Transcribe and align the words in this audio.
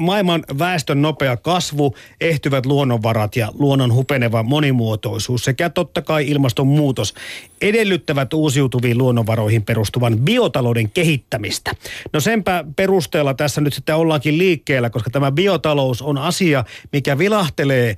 maailman 0.00 0.44
väestön 0.58 1.02
nopea 1.02 1.36
kasvu, 1.36 1.94
ehtyvät 2.20 2.66
luonnonvarat 2.66 3.36
ja 3.36 3.48
luonnon 3.58 3.92
hupeneva 3.92 4.42
monimuotoisuus 4.42 5.44
sekä 5.44 5.70
totta 5.70 6.02
kai 6.02 6.28
ilmastonmuutos 6.28 7.14
edellyttävät 7.60 8.32
uusiutuviin 8.32 8.98
luonnonvaroihin 8.98 9.62
perustuvan 9.62 10.18
biotalouden 10.18 10.90
kehittämistä. 10.90 11.72
No 12.12 12.20
senpä 12.20 12.64
perusteella 12.76 13.34
tässä 13.34 13.60
nyt 13.60 13.74
sitten 13.74 13.96
ollaankin 13.96 14.38
liikkeellä, 14.38 14.90
koska 14.90 15.10
tämä 15.10 15.32
biotalous 15.32 16.02
on 16.02 16.18
asia, 16.18 16.64
mikä 16.92 17.18
vilahtelee 17.18 17.96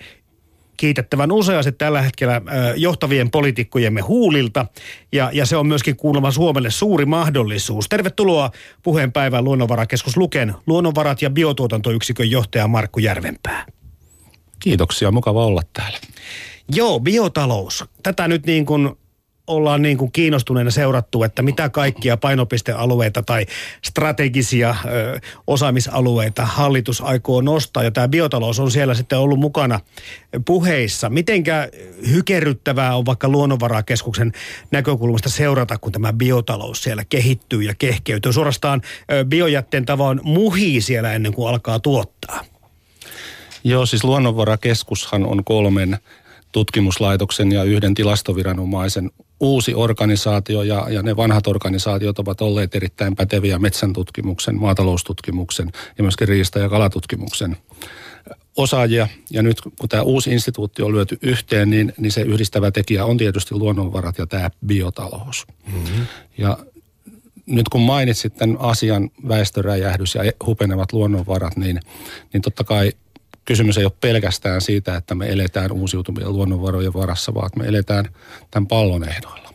kiitettävän 0.83 1.33
useasti 1.33 1.73
tällä 1.73 2.03
hetkellä 2.03 2.41
johtavien 2.77 3.31
poliitikkojemme 3.31 4.01
huulilta. 4.01 4.67
Ja, 5.13 5.31
ja 5.33 5.47
se 5.47 5.57
on 5.57 5.67
myöskin 5.67 5.97
kuulemma 5.97 6.31
Suomelle 6.31 6.71
suuri 6.71 7.07
mahdollisuus. 7.07 7.89
Tervetuloa 7.89 8.51
puheenpäivään 8.83 9.45
Luonnonvarakeskus 9.45 10.17
Luken 10.17 10.55
luonnonvarat- 10.67 11.23
ja 11.23 11.31
biotuotantoyksikön 11.31 12.31
johtaja 12.31 12.69
Markku 12.69 13.01
Järvenpää. 13.01 13.67
Kiitoksia, 14.59 15.11
mukava 15.11 15.47
olla 15.47 15.63
täällä. 15.73 15.99
Joo, 16.75 17.01
biotalous. 17.01 17.85
Tätä 18.03 18.29
nyt 18.29 18.47
niin 18.47 18.67
kuin 18.67 18.91
ollaan 19.47 19.83
niin 19.83 19.99
kuin 19.99 20.13
kiinnostuneena 20.13 20.71
seurattu, 20.71 21.23
että 21.23 21.43
mitä 21.43 21.69
kaikkia 21.69 22.17
painopistealueita 22.17 23.23
tai 23.23 23.47
strategisia 23.85 24.77
ö, 24.85 25.21
osaamisalueita 25.47 26.47
hallitus 26.47 27.01
aikoo 27.01 27.41
nostaa. 27.41 27.83
Ja 27.83 27.91
tämä 27.91 28.09
biotalous 28.09 28.61
on 28.61 28.71
siellä 28.71 28.95
sitten 28.95 29.19
ollut 29.19 29.39
mukana 29.39 29.81
puheissa. 30.45 31.11
Mitenkä 31.11 31.69
hykerryttävää 32.11 32.97
on 32.97 33.07
vaikka 33.07 33.29
luonnonvarakeskuksen 33.29 34.33
näkökulmasta 34.71 35.29
seurata, 35.29 35.79
kun 35.79 35.93
tämä 35.93 36.13
biotalous 36.13 36.83
siellä 36.83 37.05
kehittyy 37.09 37.63
ja 37.63 37.75
kehkeytyy. 37.79 38.33
Suorastaan 38.33 38.83
ö, 39.13 39.25
biojätteen 39.25 39.87
tavoin 39.87 40.21
muhii 40.23 40.81
siellä 40.81 41.13
ennen 41.13 41.35
kuin 41.35 41.49
alkaa 41.49 41.81
tuottaa. 41.81 42.45
Joo, 43.65 43.87
siis 43.87 44.05
luonnonvarakeskushan 44.05 45.27
on 45.27 45.45
kolmen 45.45 45.99
tutkimuslaitoksen 46.53 47.53
ja 47.53 47.65
yhden 47.65 47.95
tilastoviranomaisen 47.95 49.11
uusi 49.41 49.75
organisaatio 49.75 50.63
ja, 50.63 50.87
ja 50.91 51.03
ne 51.03 51.17
vanhat 51.17 51.47
organisaatiot 51.47 52.19
ovat 52.19 52.41
olleet 52.41 52.75
erittäin 52.75 53.17
päteviä 53.17 53.59
metsäntutkimuksen, 53.59 54.61
maataloustutkimuksen 54.61 55.73
ja 55.99 56.05
myöskin 56.05 56.29
riista- 56.29 56.59
ja 56.59 56.69
kalatutkimuksen 56.69 57.57
osaajia. 58.57 59.09
Ja 59.31 59.43
nyt 59.43 59.61
kun 59.61 59.89
tämä 59.89 60.03
uusi 60.03 60.31
instituutti 60.31 60.83
on 60.83 60.93
lyöty 60.93 61.19
yhteen, 61.23 61.71
niin, 61.71 61.93
niin 61.99 62.13
se 62.13 62.21
yhdistävä 62.21 62.71
tekijä 62.71 63.05
on 63.05 63.17
tietysti 63.17 63.55
luonnonvarat 63.55 64.19
ja 64.19 64.27
tämä 64.27 64.51
biotalous. 64.67 65.47
Mm-hmm. 65.73 66.07
Ja 66.39 66.59
nyt 67.47 67.69
kun 67.69 67.81
mainitsit 67.81 68.37
tämän 68.37 68.57
asian 68.61 69.11
väestöräjähdys 69.29 70.15
ja 70.15 70.33
hupenevat 70.47 70.93
luonnonvarat, 70.93 71.57
niin, 71.57 71.81
niin 72.33 72.43
totta 72.43 72.65
kai 72.65 72.93
kysymys 73.45 73.79
ei 73.79 73.85
ole 73.85 73.93
pelkästään 74.01 74.61
siitä, 74.61 74.97
että 74.97 75.15
me 75.15 75.27
eletään 75.27 75.73
uusiutuvien 75.73 76.33
luonnonvarojen 76.33 76.95
varassa, 76.95 77.35
vaan 77.35 77.51
me 77.57 77.67
eletään 77.67 78.09
tämän 78.51 78.67
pallon 78.67 79.09
ehdoilla. 79.09 79.55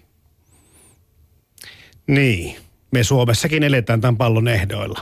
Niin, 2.08 2.56
me 2.92 3.04
Suomessakin 3.04 3.64
eletään 3.64 4.02
tämän 4.02 4.18
pallon 4.18 4.48
ehdoilla. 4.48 5.02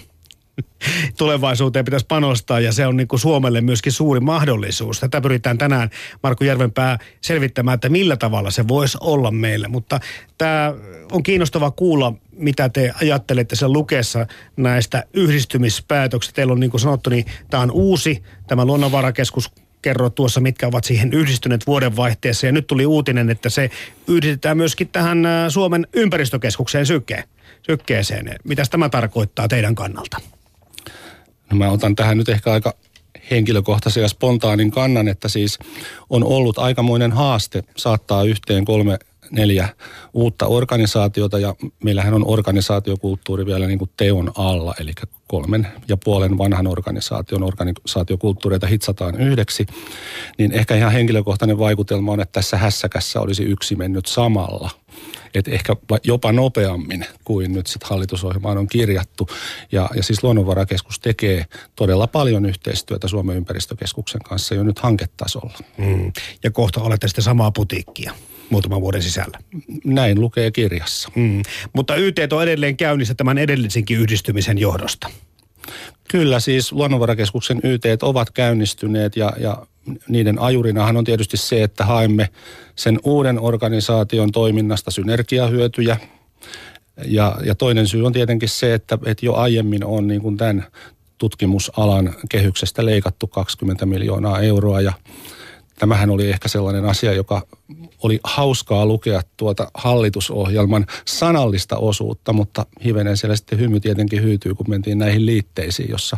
Tulevaisuuteen 1.17 1.86
pitäisi 1.86 2.06
panostaa 2.06 2.59
ja 2.59 2.72
se 2.72 2.88
on 2.88 2.97
niin 2.97 3.08
kuin 3.08 3.19
Suomelle 3.19 3.61
myöskin 3.61 3.91
suuri 3.91 4.19
mahdollisuus. 4.19 5.00
Tätä 5.00 5.22
pyritään 5.22 5.58
tänään 5.58 5.89
Markku 6.23 6.44
Järvenpää 6.44 7.00
selvittämään, 7.22 7.75
että 7.75 7.89
millä 7.89 8.17
tavalla 8.17 8.52
se 8.52 8.67
voisi 8.67 8.97
olla 9.02 9.31
meille. 9.31 9.67
Mutta 9.67 10.00
tämä 10.38 10.73
on 11.11 11.23
kiinnostava 11.23 11.72
kuulla, 11.72 12.13
mitä 12.38 12.69
te 12.69 12.91
ajattelette 13.02 13.55
sen 13.55 13.73
lukessa 13.73 14.28
näistä 14.58 15.03
yhdistymispäätöksistä. 15.14 16.36
Teillä 16.36 16.53
on 16.53 16.59
niin 16.59 16.72
kuin 16.72 16.81
sanottu, 16.81 17.09
niin 17.09 17.25
tämä 17.50 17.64
on 17.64 17.72
uusi, 17.72 18.23
tämä 18.47 18.66
luonnonvarakeskus 18.66 19.52
kerro 19.81 20.09
tuossa, 20.09 20.41
mitkä 20.41 20.67
ovat 20.67 20.83
siihen 20.83 21.13
yhdistyneet 21.13 21.67
vuodenvaihteessa. 21.67 22.45
Ja 22.45 22.52
nyt 22.52 22.67
tuli 22.67 22.86
uutinen, 22.86 23.30
että 23.30 23.50
se 23.50 23.69
yhdistetään 24.08 24.58
myöskin 24.58 24.88
tähän 24.88 25.25
äh, 25.25 25.50
Suomen 25.50 25.88
ympäristökeskukseen 25.94 26.85
sykkeen, 26.85 27.23
sykkeeseen. 27.62 28.35
Mitä 28.44 28.63
tämä 28.72 28.90
tarkoittaa 28.90 29.47
teidän 29.47 29.75
kannalta? 29.75 30.17
No 31.52 31.57
mä 31.57 31.69
otan 31.69 31.96
tähän 31.96 32.17
nyt 32.17 32.29
ehkä 32.29 32.52
aika 32.52 32.73
henkilökohtaisen 33.31 34.02
ja 34.03 34.09
spontaanin 34.09 34.72
kannan, 34.72 35.07
että 35.07 35.29
siis 35.29 35.59
on 36.09 36.23
ollut 36.23 36.59
aikamoinen 36.59 37.12
haaste 37.12 37.63
saattaa 37.78 38.23
yhteen 38.23 38.66
kolme 38.66 38.97
neljä 39.31 39.69
uutta 40.13 40.47
organisaatiota 40.47 41.40
ja 41.40 41.56
meillähän 41.84 42.13
on 42.13 42.28
organisaatiokulttuuri 42.28 43.46
vielä 43.46 43.68
niin 43.68 43.80
kuin 43.80 43.91
teon 43.97 44.31
alla, 44.36 44.74
eli 44.80 44.91
kolmen 45.28 45.68
ja 45.88 45.97
puolen 45.97 46.38
vanhan 46.38 46.68
organisaation 46.68 47.44
organisaatiokulttuureita 47.44 48.68
hitsataan 48.68 49.22
yhdeksi, 49.22 49.66
niin 50.38 50.52
ehkä 50.52 50.75
ihan 50.75 50.91
henkilökohtainen 50.91 51.58
vaikutelma 51.58 52.12
on, 52.12 52.22
että 52.22 52.31
tässä 52.31 52.58
hässäkässä 52.58 53.22
olisi 53.22 53.44
yksi 53.44 53.75
mennyt 53.75 54.06
samalla. 54.06 54.69
Että 55.34 55.52
ehkä 55.52 55.75
jopa 56.03 56.31
nopeammin 56.31 57.06
kuin 57.24 57.53
nyt 57.53 57.68
sitten 57.68 57.90
hallitusohjelmaan 57.90 58.58
on 58.58 58.68
kirjattu. 58.68 59.28
Ja, 59.72 59.90
ja 59.96 60.03
siis 60.03 60.24
Luonnonvarakeskus 60.24 61.00
tekee 61.00 61.46
todella 61.75 62.08
paljon 62.08 62.46
yhteistyötä 62.46 63.08
Suomen 63.08 63.38
ympäristökeskuksen 63.38 64.22
kanssa 64.22 64.56
jo 64.56 64.64
nyt 64.64 64.80
hanketasolla. 64.80 65.58
Mm. 65.78 66.12
Ja 66.44 66.52
kohta 66.52 66.81
olette 66.81 67.08
sitten 67.08 67.24
samaa 67.24 67.52
putiikkia 67.52 68.12
muutaman 68.50 68.81
vuoden 68.81 69.01
sisällä. 69.01 69.39
Näin 69.83 70.22
lukee 70.22 70.51
kirjassa. 70.51 71.11
Mm. 71.16 71.41
Mutta 71.73 71.95
YT 71.95 72.33
on 72.33 72.44
edelleen 72.44 72.78
käynnissä 72.78 73.16
tämän 73.16 73.38
edellisenkin 73.38 73.97
yhdistymisen 73.97 74.57
johdosta. 74.57 75.09
Kyllä 76.09 76.39
siis 76.39 76.72
Luonnonvarakeskuksen 76.72 77.59
YT 77.63 78.03
ovat 78.03 78.31
käynnistyneet 78.31 79.16
ja, 79.16 79.34
ja 79.39 79.66
niiden 80.07 80.39
ajurinahan 80.39 80.97
on 80.97 81.03
tietysti 81.03 81.38
se, 81.38 81.63
että 81.63 81.85
haemme 81.85 82.29
sen 82.75 83.00
uuden 83.03 83.39
organisaation 83.39 84.31
toiminnasta 84.31 84.91
synergiahyötyjä. 84.91 85.97
Ja, 87.05 87.38
ja 87.45 87.55
toinen 87.55 87.88
syy 87.88 88.05
on 88.05 88.13
tietenkin 88.13 88.50
se, 88.50 88.73
että, 88.73 88.97
että 89.05 89.25
jo 89.25 89.34
aiemmin 89.34 89.85
on 89.85 90.07
niin 90.07 90.22
kuin 90.22 90.38
tämän 90.38 90.66
tutkimusalan 91.17 92.16
kehyksestä 92.29 92.85
leikattu 92.85 93.28
20 93.28 93.85
miljoonaa 93.85 94.41
euroa 94.41 94.81
ja 94.81 94.94
tämähän 95.80 96.09
oli 96.09 96.30
ehkä 96.30 96.47
sellainen 96.47 96.86
asia, 96.86 97.13
joka 97.13 97.47
oli 98.03 98.19
hauskaa 98.24 98.86
lukea 98.86 99.22
tuota 99.38 99.72
hallitusohjelman 99.74 100.86
sanallista 101.06 101.78
osuutta, 101.78 102.34
mutta 102.34 102.66
hivenen 102.86 103.18
siellä 103.18 103.36
sitten 103.36 103.59
hymy 103.59 103.80
tietenkin 103.80 104.24
hyytyy, 104.24 104.56
kun 104.56 104.69
mentiin 104.69 104.97
näihin 104.97 105.25
liitteisiin, 105.25 105.90
jossa, 105.90 106.18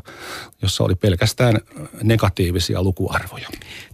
jossa 0.61 0.83
oli 0.83 0.95
pelkästään 0.95 1.59
negatiivisia 2.03 2.83
lukuarvoja. 2.83 3.47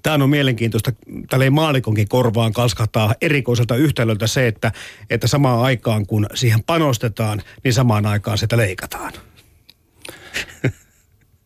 Tämä 0.04 0.24
on 0.24 0.30
mielenkiintoista. 0.30 0.92
Tällä 1.30 1.50
maalikonkin 1.50 2.08
korvaan 2.08 2.54
kalskahtaa 2.54 3.16
erikoiselta 3.22 3.76
yhtälöltä 3.76 4.28
se, 4.28 4.48
että, 4.48 4.72
että 5.10 5.28
samaan 5.28 5.60
aikaan 5.60 6.06
kun 6.06 6.28
siihen 6.34 6.64
panostetaan, 6.64 7.42
niin 7.64 7.74
samaan 7.74 8.06
aikaan 8.06 8.38
sitä 8.38 8.58
leikataan. 8.58 9.14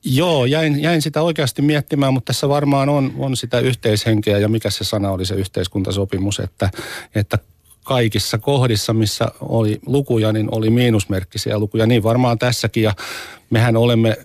Joo, 0.10 0.46
jäin, 0.46 0.82
jäin 0.82 1.02
sitä 1.02 1.22
oikeasti 1.22 1.62
miettimään, 1.62 2.14
mutta 2.14 2.34
tässä 2.34 2.50
varmaan 2.50 2.90
on, 2.90 3.14
on 3.18 3.38
sitä 3.38 3.60
yhteishenkeä 3.60 4.38
ja 4.38 4.50
mikä 4.50 4.70
se 4.70 4.84
sana 4.84 5.12
oli 5.12 5.26
se 5.26 5.36
yhteiskuntasopimus, 5.36 6.40
että, 6.40 6.70
että 7.16 7.38
kaikissa 7.84 8.38
kohdissa, 8.38 8.94
missä 8.94 9.26
oli 9.42 9.80
lukuja, 9.86 10.34
niin 10.34 10.48
oli 10.52 10.70
miinusmerkkisiä 10.70 11.60
lukuja. 11.60 11.86
Niin 11.86 12.04
varmaan 12.04 12.40
tässäkin 12.40 12.84
ja 12.84 12.94
mehän 13.50 13.78
olemme 13.78 14.18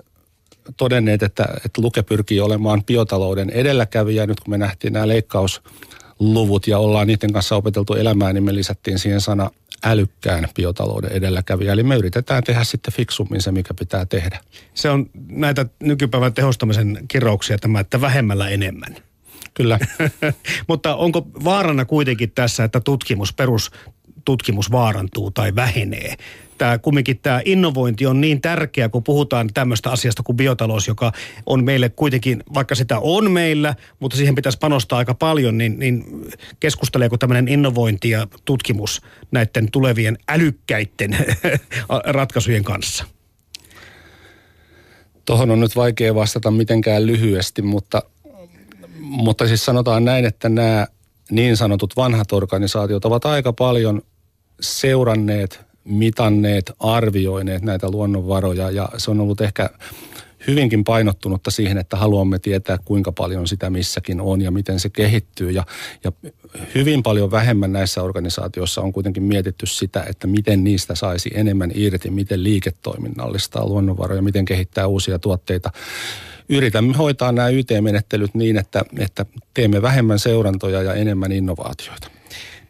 todenneet, 0.76 1.22
että, 1.22 1.48
että 1.56 1.82
Luke 1.82 2.02
pyrkii 2.02 2.40
olemaan 2.40 2.84
biotalouden 2.84 3.50
edelläkävijä. 3.50 4.26
Nyt 4.26 4.40
kun 4.40 4.50
me 4.50 4.58
nähtiin 4.58 4.92
nämä 4.92 5.08
leikkausluvut 5.08 6.66
ja 6.66 6.78
ollaan 6.78 7.06
niiden 7.06 7.32
kanssa 7.32 7.56
opeteltu 7.56 7.94
elämään, 7.94 8.34
niin 8.34 8.44
me 8.44 8.54
lisättiin 8.54 8.98
siihen 8.98 9.20
sana 9.20 9.50
älykkään 9.84 10.48
biotalouden 10.54 11.12
edelläkävijä. 11.12 11.72
Eli 11.72 11.82
me 11.82 11.96
yritetään 11.96 12.44
tehdä 12.44 12.64
sitten 12.64 12.94
fiksummin 12.94 13.42
se, 13.42 13.52
mikä 13.52 13.74
pitää 13.74 14.06
tehdä. 14.06 14.40
Se 14.74 14.90
on 14.90 15.10
näitä 15.28 15.66
nykypäivän 15.82 16.34
tehostamisen 16.34 16.98
kirouksia 17.08 17.58
tämä, 17.58 17.80
että 17.80 18.00
vähemmällä 18.00 18.48
enemmän. 18.48 18.96
Kyllä. 19.54 19.78
Mutta 20.68 20.96
onko 20.96 21.26
vaarana 21.44 21.84
kuitenkin 21.84 22.30
tässä, 22.30 22.64
että 22.64 22.80
tutkimus, 22.80 23.32
perustutkimus 24.24 24.72
vaarantuu 24.72 25.30
tai 25.30 25.54
vähenee? 25.54 26.14
Tämä, 26.58 26.78
kumminkin 26.78 27.18
tämä 27.22 27.40
innovointi 27.44 28.06
on 28.06 28.20
niin 28.20 28.40
tärkeä, 28.40 28.88
kun 28.88 29.02
puhutaan 29.02 29.48
tämmöistä 29.54 29.90
asiasta 29.90 30.22
kuin 30.22 30.36
biotalous, 30.36 30.88
joka 30.88 31.12
on 31.46 31.64
meille 31.64 31.88
kuitenkin, 31.88 32.42
vaikka 32.54 32.74
sitä 32.74 32.98
on 32.98 33.30
meillä, 33.30 33.74
mutta 34.00 34.16
siihen 34.16 34.34
pitäisi 34.34 34.58
panostaa 34.58 34.98
aika 34.98 35.14
paljon, 35.14 35.58
niin, 35.58 35.78
niin 35.78 36.04
keskusteleeko 36.60 37.18
tämmöinen 37.18 37.48
innovointi 37.48 38.10
ja 38.10 38.26
tutkimus 38.44 39.02
näiden 39.30 39.70
tulevien 39.70 40.18
älykkäiden 40.28 41.16
ratkaisujen 42.18 42.64
kanssa? 42.64 43.04
Tuohon 45.24 45.50
on 45.50 45.60
nyt 45.60 45.76
vaikea 45.76 46.14
vastata 46.14 46.50
mitenkään 46.50 47.06
lyhyesti, 47.06 47.62
mutta 47.62 48.02
mutta 48.98 49.46
siis 49.48 49.64
sanotaan 49.64 50.04
näin, 50.04 50.24
että 50.24 50.48
nämä 50.48 50.86
niin 51.30 51.56
sanotut 51.56 51.96
vanhat 51.96 52.32
organisaatiot 52.32 53.04
ovat 53.04 53.24
aika 53.24 53.52
paljon 53.52 54.02
seuranneet, 54.62 55.60
mitanneet, 55.84 56.72
arvioineet 56.80 57.62
näitä 57.62 57.90
luonnonvaroja 57.90 58.70
ja 58.70 58.88
se 58.96 59.10
on 59.10 59.20
ollut 59.20 59.40
ehkä 59.40 59.70
hyvinkin 60.46 60.84
painottunutta 60.84 61.50
siihen, 61.50 61.78
että 61.78 61.96
haluamme 61.96 62.38
tietää 62.38 62.78
kuinka 62.84 63.12
paljon 63.12 63.48
sitä 63.48 63.70
missäkin 63.70 64.20
on 64.20 64.42
ja 64.42 64.50
miten 64.50 64.80
se 64.80 64.88
kehittyy. 64.88 65.50
Ja, 65.50 65.66
ja 66.04 66.12
hyvin 66.74 67.02
paljon 67.02 67.30
vähemmän 67.30 67.72
näissä 67.72 68.02
organisaatioissa 68.02 68.80
on 68.80 68.92
kuitenkin 68.92 69.22
mietitty 69.22 69.66
sitä, 69.66 70.04
että 70.08 70.26
miten 70.26 70.64
niistä 70.64 70.94
saisi 70.94 71.30
enemmän 71.34 71.70
irti, 71.74 72.10
miten 72.10 72.44
liiketoiminnallistaa 72.44 73.66
luonnonvaroja, 73.66 74.22
miten 74.22 74.44
kehittää 74.44 74.86
uusia 74.86 75.18
tuotteita 75.18 75.70
yritämme 76.48 76.96
hoitaa 76.96 77.32
nämä 77.32 77.48
YT-menettelyt 77.48 78.34
niin, 78.34 78.56
että, 78.56 78.84
että 78.98 79.26
teemme 79.54 79.82
vähemmän 79.82 80.18
seurantoja 80.18 80.82
ja 80.82 80.94
enemmän 80.94 81.32
innovaatioita. 81.32 82.21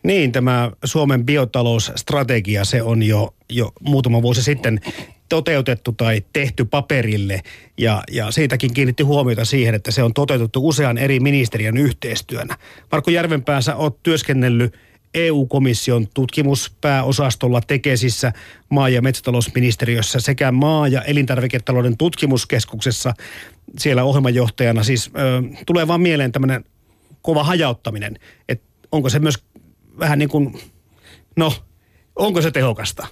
Niin, 0.03 0.33
tämä 0.33 0.71
Suomen 0.85 1.27
biotalousstrategia, 1.27 2.65
se 2.65 2.83
on 2.83 3.03
jo, 3.03 3.35
jo 3.51 3.73
muutama 3.81 4.23
vuosi 4.23 4.43
sitten 4.43 4.81
toteutettu 5.29 5.93
tai 5.93 6.23
tehty 6.33 6.65
paperille 6.65 7.41
ja, 7.79 8.03
ja 8.11 8.31
siitäkin 8.31 8.75
kiinnitti 8.75 9.03
huomiota 9.03 9.45
siihen, 9.45 9.75
että 9.75 9.91
se 9.91 10.03
on 10.03 10.15
toteutettu 10.15 10.69
usean 10.69 10.99
eri 10.99 11.21
ministeriön 11.21 11.77
yhteistyönä. 11.77 12.57
Marko 12.93 13.11
Järvenpää, 13.11 13.61
sä 13.61 13.77
oot 13.77 14.03
työskennellyt 14.03 14.75
EU-komission 15.15 16.07
tutkimuspääosastolla 16.15 17.61
Tekesissä 17.61 18.33
maa- 18.69 18.89
ja 18.89 19.03
metsätalousministeriössä 19.03 20.21
sekä 20.21 20.53
maa- 20.53 20.89
ja 20.89 21.03
elintarviketalouden 21.03 21.97
tutkimuskeskuksessa 21.97 23.15
siellä 23.79 24.05
ohjelmanjohtajana. 24.05 24.83
Siis 24.83 25.11
ö, 25.19 25.43
tulee 25.67 25.89
vaan 25.89 26.01
mieleen 26.01 26.33
tämmöinen 26.33 26.65
kova 27.23 27.45
hajauttaminen, 27.45 28.19
että 28.49 28.65
onko 28.93 29.09
se 29.09 29.19
myös 29.19 29.45
vähän 29.99 30.19
niin 30.19 30.29
kuin, 30.29 30.61
no, 31.37 31.53
onko 32.17 32.43
se 32.43 32.51
tehokasta? 32.51 33.07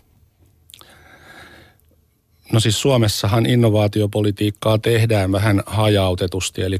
No 2.52 2.60
siis 2.60 2.80
Suomessahan 2.80 3.46
innovaatiopolitiikkaa 3.46 4.78
tehdään 4.78 5.32
vähän 5.32 5.62
hajautetusti, 5.66 6.62
eli 6.62 6.78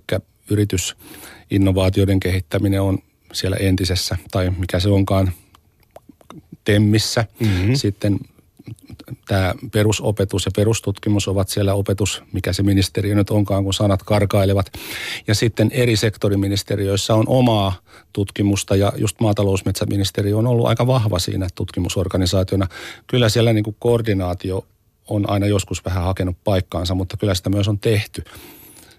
yritysinnovaatioiden 0.50 2.20
kehittäminen 2.20 2.82
on 2.82 2.99
siellä 3.32 3.56
entisessä, 3.56 4.17
tai 4.31 4.50
mikä 4.58 4.81
se 4.81 4.88
onkaan, 4.88 5.32
TEMMissä. 6.64 7.25
Mm-hmm. 7.41 7.75
Sitten 7.75 8.19
tämä 9.28 9.55
perusopetus 9.72 10.44
ja 10.44 10.50
perustutkimus 10.56 11.28
ovat 11.28 11.49
siellä 11.49 11.75
opetus, 11.75 12.22
mikä 12.32 12.52
se 12.52 12.62
ministeriö 12.62 13.14
nyt 13.14 13.31
onkaan, 13.31 13.64
kun 13.64 13.75
sanat 13.75 14.02
karkailevat. 14.02 14.67
Ja 15.26 15.34
sitten 15.34 15.70
eri 15.72 15.96
sektoriministeriöissä 15.96 17.14
on 17.14 17.25
omaa 17.28 17.72
tutkimusta 18.12 18.76
ja 18.76 18.93
just 18.96 19.20
maatalousmetsäministeriö 19.20 20.37
on 20.37 20.46
ollut 20.46 20.67
aika 20.67 20.87
vahva 20.87 21.19
siinä 21.19 21.49
tutkimusorganisaationa. 21.55 22.67
Kyllä 23.06 23.28
siellä 23.28 23.52
niin 23.52 23.64
kuin 23.64 23.76
koordinaatio 23.78 24.67
on 25.08 25.31
aina 25.31 25.46
joskus 25.46 25.84
vähän 25.84 26.05
hakenut 26.05 26.37
paikkaansa, 26.44 26.94
mutta 26.94 27.16
kyllä 27.16 27.34
sitä 27.34 27.50
myös 27.50 27.69
on 27.69 27.78
tehty. 27.78 28.25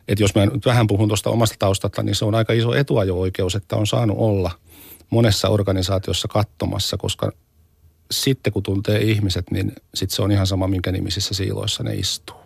Et 0.08 0.20
jos 0.20 0.36
mä 0.36 0.46
nyt 0.46 0.66
vähän 0.66 0.88
puhun 0.88 1.08
tuosta 1.08 1.30
omasta 1.30 1.56
taustasta, 1.60 2.04
niin 2.04 2.16
se 2.16 2.26
on 2.26 2.36
aika 2.36 2.54
iso 2.54 2.74
etuajo-oikeus, 2.74 3.56
että 3.56 3.76
on 3.76 3.88
saanut 3.88 4.18
olla 4.20 4.52
monessa 5.10 5.50
organisaatiossa 5.50 6.28
katsomassa, 6.28 6.98
koska 6.98 7.32
sitten 8.12 8.54
kun 8.54 8.64
tuntee 8.64 9.02
ihmiset, 9.02 9.52
niin 9.52 9.72
sitten 9.94 10.16
se 10.16 10.22
on 10.22 10.32
ihan 10.32 10.48
sama, 10.48 10.68
minkä 10.68 10.92
nimisissä 10.92 11.34
siiloissa 11.34 11.84
ne 11.84 11.96
istuu. 11.96 12.42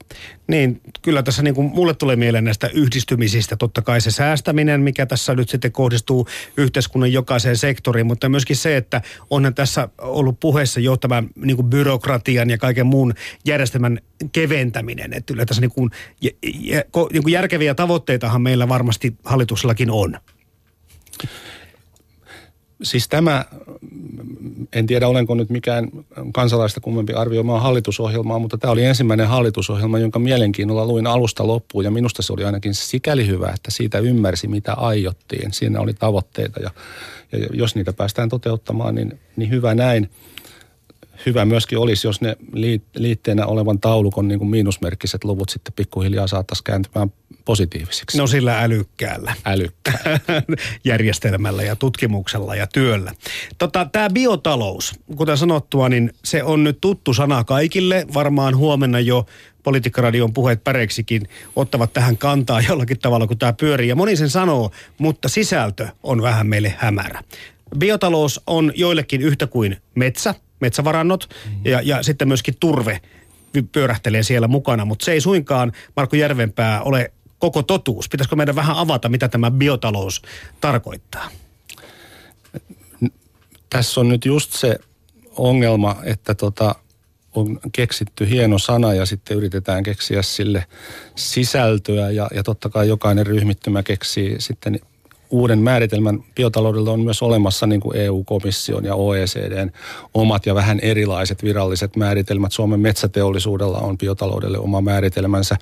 Niin, 0.47 0.81
kyllä 1.01 1.23
tässä 1.23 1.44
niin 1.44 1.56
kuin 1.56 1.67
mulle 1.67 1.94
tulee 1.94 2.15
mieleen 2.15 2.44
näistä 2.44 2.67
yhdistymisistä. 2.67 3.56
Totta 3.56 3.81
kai 3.81 4.01
se 4.01 4.12
säästäminen, 4.12 4.81
mikä 4.81 5.06
tässä 5.06 5.35
nyt 5.35 5.50
sitten 5.50 5.71
kohdistuu 5.71 6.27
yhteiskunnan 6.57 7.13
jokaiseen 7.13 7.57
sektoriin, 7.57 8.07
mutta 8.07 8.29
myöskin 8.29 8.56
se, 8.56 8.77
että 8.77 9.01
onhan 9.29 9.56
tässä 9.56 9.89
ollut 9.97 10.39
puheessa 10.39 10.79
jo 10.79 10.97
tämän 10.97 11.29
niin 11.35 11.56
kuin 11.56 11.68
byrokratian 11.68 12.50
ja 12.50 12.57
kaiken 12.57 12.85
muun 12.85 13.13
järjestelmän 13.45 14.00
keventäminen. 14.31 15.13
Että 15.13 15.33
kyllä 15.33 15.45
tässä 15.45 15.61
niin 15.61 15.71
kuin, 15.71 15.89
niin 17.11 17.23
kuin 17.23 17.31
järkeviä 17.31 17.75
tavoitteitahan 17.75 18.41
meillä 18.41 18.69
varmasti 18.69 19.15
hallituksellakin 19.23 19.91
on. 19.91 20.18
Siis 22.83 23.07
tämä, 23.07 23.45
en 24.74 24.86
tiedä 24.88 25.07
olenko 25.07 25.36
nyt 25.36 25.50
mikään 25.50 25.89
kansalaista 26.33 26.80
kummempi 26.80 27.13
arvioimaan 27.13 27.62
hallitusohjelmaa, 27.62 28.39
mutta 28.39 28.57
tämä 28.57 28.72
oli 28.72 28.83
ensimmäinen 28.83 29.27
hallitusohjelma, 29.27 30.00
jonka 30.00 30.19
mielenkiinnolla 30.19 30.86
luin 30.86 31.07
alusta 31.07 31.48
loppuun 31.48 31.86
ja 31.86 31.92
minusta 31.92 32.22
se 32.22 32.33
oli 32.33 32.44
ainakin 32.44 32.74
sikäli 32.74 33.27
hyvä, 33.27 33.51
että 33.56 33.72
siitä 33.72 34.00
ymmärsi 34.00 34.48
mitä 34.48 34.74
aiottiin. 34.74 35.54
Siinä 35.54 35.80
oli 35.80 35.94
tavoitteita 35.94 36.60
ja, 36.60 36.72
ja 37.31 37.39
jos 37.54 37.75
niitä 37.75 37.94
päästään 37.94 38.30
toteuttamaan, 38.30 38.95
niin, 38.95 39.19
niin 39.36 39.50
hyvä 39.50 39.75
näin 39.75 40.10
hyvä 41.25 41.45
myöskin 41.45 41.77
olisi, 41.77 42.07
jos 42.07 42.21
ne 42.21 42.38
liitteenä 42.95 43.45
olevan 43.45 43.79
taulukon 43.79 44.27
niin 44.27 44.39
kuin 44.39 44.50
miinusmerkkiset 44.50 45.23
luvut 45.23 45.50
sitten 45.50 45.73
pikkuhiljaa 45.73 46.27
saattaisi 46.27 46.63
kääntymään 46.63 47.12
positiivisiksi. 47.45 48.17
No 48.17 48.27
sillä 48.27 48.62
älykkäällä. 48.62 49.33
Älykkäällä. 49.45 50.19
Järjestelmällä 50.83 51.63
ja 51.63 51.75
tutkimuksella 51.75 52.56
ja 52.56 52.67
työllä. 52.67 53.12
Tota, 53.57 53.88
Tämä 53.91 54.09
biotalous, 54.09 54.95
kuten 55.15 55.38
sanottua, 55.38 55.89
niin 55.89 56.13
se 56.23 56.44
on 56.44 56.63
nyt 56.63 56.77
tuttu 56.81 57.13
sana 57.13 57.44
kaikille. 57.44 58.06
Varmaan 58.13 58.57
huomenna 58.57 59.00
jo 59.00 59.25
Politiikkaradion 59.65 60.33
puheet 60.33 60.63
päreksikin 60.63 61.27
ottavat 61.56 61.94
tähän 61.94 62.18
kantaa 62.18 62.61
jollakin 62.69 63.00
tavalla, 63.00 63.27
kun 63.27 63.38
tämä 63.38 63.53
pyörii. 63.53 63.89
Ja 63.89 63.95
moni 63.95 64.15
sen 64.15 64.29
sanoo, 64.29 64.71
mutta 64.97 65.29
sisältö 65.29 65.88
on 66.03 66.21
vähän 66.21 66.47
meille 66.47 66.73
hämärä. 66.77 67.21
Biotalous 67.77 68.41
on 68.47 68.71
joillekin 68.75 69.21
yhtä 69.21 69.47
kuin 69.47 69.77
metsä, 69.95 70.35
metsävarannot 70.65 71.29
ja, 71.65 71.81
ja 71.81 72.03
sitten 72.03 72.27
myöskin 72.27 72.56
turve 72.59 73.01
pyörähtelee 73.71 74.23
siellä 74.23 74.47
mukana, 74.47 74.85
mutta 74.85 75.06
se 75.06 75.12
ei 75.12 75.21
suinkaan, 75.21 75.71
Marko 75.95 76.15
Järvenpää, 76.15 76.81
ole 76.81 77.12
koko 77.39 77.63
totuus. 77.63 78.09
Pitäisikö 78.09 78.35
meidän 78.35 78.56
vähän 78.56 78.75
avata, 78.75 79.09
mitä 79.09 79.27
tämä 79.27 79.51
biotalous 79.51 80.21
tarkoittaa? 80.62 81.29
Tässä 83.69 84.01
on 84.01 84.09
nyt 84.09 84.25
just 84.25 84.53
se 84.53 84.79
ongelma, 85.38 85.95
että 86.03 86.35
tota, 86.35 86.75
on 87.33 87.59
keksitty 87.71 88.29
hieno 88.29 88.57
sana 88.57 88.94
ja 88.94 89.06
sitten 89.06 89.38
yritetään 89.38 89.83
keksiä 89.83 90.21
sille 90.21 90.65
sisältöä 91.15 92.09
ja, 92.09 92.27
ja 92.33 92.44
totta 92.44 92.69
kai 92.69 92.88
jokainen 92.88 93.27
ryhmittymä 93.27 93.83
keksii 93.83 94.35
sitten 94.39 94.79
uuden 95.35 95.59
määritelmän 95.59 96.23
biotaloudella 96.35 96.91
on 96.91 96.99
myös 96.99 97.21
olemassa 97.21 97.67
niin 97.67 97.81
kuin 97.81 97.97
EU-komission 97.97 98.85
ja 98.85 98.95
OECDn 98.95 99.71
omat 100.13 100.45
ja 100.45 100.55
vähän 100.55 100.79
erilaiset 100.79 101.43
viralliset 101.43 101.95
määritelmät. 101.95 102.51
Suomen 102.51 102.79
metsäteollisuudella 102.79 103.77
on 103.77 103.97
biotaloudelle 103.97 104.59
oma 104.59 104.81
määritelmänsä. 104.81 105.57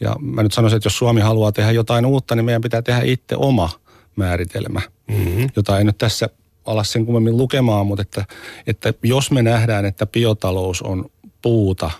Ja 0.00 0.16
mä 0.20 0.42
nyt 0.42 0.52
sanoisin, 0.52 0.76
että 0.76 0.86
jos 0.86 0.98
Suomi 0.98 1.20
haluaa 1.20 1.52
tehdä 1.52 1.70
jotain 1.70 2.06
uutta, 2.06 2.34
niin 2.34 2.44
meidän 2.44 2.62
pitää 2.62 2.82
tehdä 2.82 3.02
itse 3.04 3.36
oma 3.36 3.70
määritelmä, 4.16 4.80
mm-hmm. 5.08 5.48
jota 5.56 5.78
ei 5.78 5.84
nyt 5.84 5.98
tässä 5.98 6.28
ala 6.64 6.84
sen 6.84 7.06
kummemmin 7.06 7.36
lukemaan, 7.36 7.86
mutta 7.86 8.02
että, 8.02 8.24
että 8.66 8.92
jos 9.02 9.30
me 9.30 9.42
nähdään, 9.42 9.84
että 9.84 10.06
biotalous 10.06 10.82
on 10.82 11.10
puuta 11.42 11.90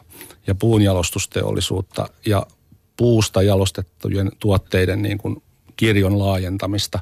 ja 0.46 0.54
puunjalostusteollisuutta 0.54 2.08
ja 2.26 2.46
puusta 2.96 3.42
jalostettujen 3.42 4.30
tuotteiden 4.38 5.02
niin 5.02 5.18
kuin 5.18 5.42
kirjon 5.80 6.18
laajentamista, 6.18 7.00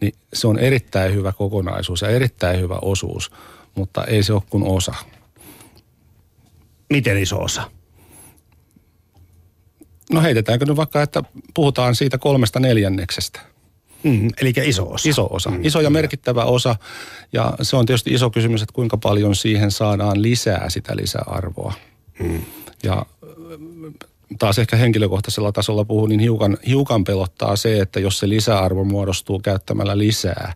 niin 0.00 0.12
se 0.32 0.46
on 0.46 0.58
erittäin 0.58 1.14
hyvä 1.14 1.32
kokonaisuus 1.32 2.02
ja 2.02 2.08
erittäin 2.08 2.60
hyvä 2.60 2.78
osuus, 2.82 3.30
mutta 3.74 4.04
ei 4.04 4.22
se 4.22 4.32
ole 4.32 4.42
kuin 4.50 4.64
osa. 4.64 4.94
Miten 6.90 7.18
iso 7.18 7.38
osa? 7.38 7.70
No 10.12 10.22
heitetäänkö 10.22 10.66
nyt 10.66 10.76
vaikka, 10.76 11.02
että 11.02 11.22
puhutaan 11.54 11.94
siitä 11.94 12.18
kolmesta 12.18 12.60
neljänneksestä. 12.60 13.40
Mm, 14.02 14.28
eli 14.40 14.52
iso 14.64 14.90
osa. 14.90 15.08
Iso 15.08 15.28
osa. 15.30 15.50
Mm, 15.50 15.64
iso 15.64 15.80
ja 15.80 15.90
merkittävä 15.90 16.44
osa. 16.44 16.76
Ja 17.32 17.52
se 17.62 17.76
on 17.76 17.86
tietysti 17.86 18.14
iso 18.14 18.30
kysymys, 18.30 18.62
että 18.62 18.72
kuinka 18.72 18.96
paljon 18.96 19.34
siihen 19.34 19.70
saadaan 19.70 20.22
lisää 20.22 20.70
sitä 20.70 20.96
lisäarvoa. 20.96 21.72
Mm. 22.18 22.40
Ja 22.82 23.06
taas 24.38 24.58
ehkä 24.58 24.76
henkilökohtaisella 24.76 25.52
tasolla 25.52 25.84
puhun, 25.84 26.08
niin 26.08 26.20
hiukan, 26.20 26.56
hiukan 26.66 27.04
pelottaa 27.04 27.56
se, 27.56 27.80
että 27.80 28.00
jos 28.00 28.18
se 28.18 28.28
lisäarvo 28.28 28.84
muodostuu 28.84 29.38
käyttämällä 29.38 29.98
lisää 29.98 30.52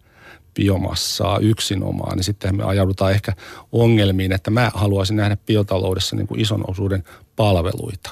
biomassaa 0.55 1.39
yksinomaan, 1.39 2.17
niin 2.17 2.25
sitten 2.25 2.57
me 2.57 2.65
ajaudutaan 2.65 3.13
ehkä 3.13 3.33
ongelmiin, 3.73 4.33
että 4.33 4.51
mä 4.51 4.71
haluaisin 4.75 5.17
nähdä 5.17 5.37
biotaloudessa 5.47 6.17
niin 6.17 6.27
kuin 6.27 6.41
ison 6.41 6.65
osuuden 6.71 7.05
palveluita. 7.37 8.11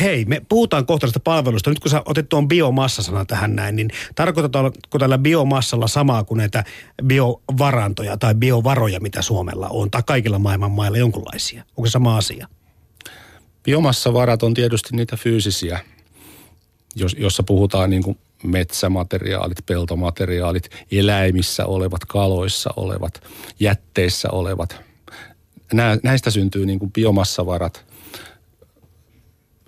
Hei, 0.00 0.24
me 0.24 0.42
puhutaan 0.48 0.86
kohta 0.86 1.20
palvelusta. 1.24 1.70
Nyt 1.70 1.80
kun 1.80 1.90
sä 1.90 2.02
otit 2.04 2.28
tuon 2.28 2.48
biomassa 2.48 3.24
tähän 3.24 3.56
näin, 3.56 3.76
niin 3.76 3.90
tarkoitatko 4.14 4.98
tällä 4.98 5.18
biomassalla 5.18 5.88
samaa 5.88 6.24
kuin 6.24 6.38
näitä 6.38 6.64
biovarantoja 7.06 8.16
tai 8.16 8.34
biovaroja, 8.34 9.00
mitä 9.00 9.22
Suomella 9.22 9.68
on, 9.68 9.90
tai 9.90 10.02
kaikilla 10.06 10.38
maailman 10.38 10.70
mailla 10.70 10.98
jonkunlaisia? 10.98 11.64
Onko 11.76 11.86
se 11.86 11.90
sama 11.90 12.16
asia? 12.16 12.46
Biomassavarat 13.64 14.42
on 14.42 14.54
tietysti 14.54 14.96
niitä 14.96 15.16
fyysisiä, 15.16 15.80
jos, 16.96 17.16
jossa 17.18 17.42
puhutaan 17.42 17.90
niin 17.90 18.02
kuin 18.02 18.18
metsämateriaalit, 18.42 19.58
peltomateriaalit, 19.66 20.70
eläimissä 20.92 21.66
olevat, 21.66 22.04
kaloissa 22.04 22.70
olevat, 22.76 23.22
jätteissä 23.60 24.28
olevat. 24.32 24.76
Nä, 25.72 25.98
näistä 26.02 26.30
syntyy 26.30 26.66
niin 26.66 26.78
kuin 26.78 26.92
biomassavarat. 26.92 27.86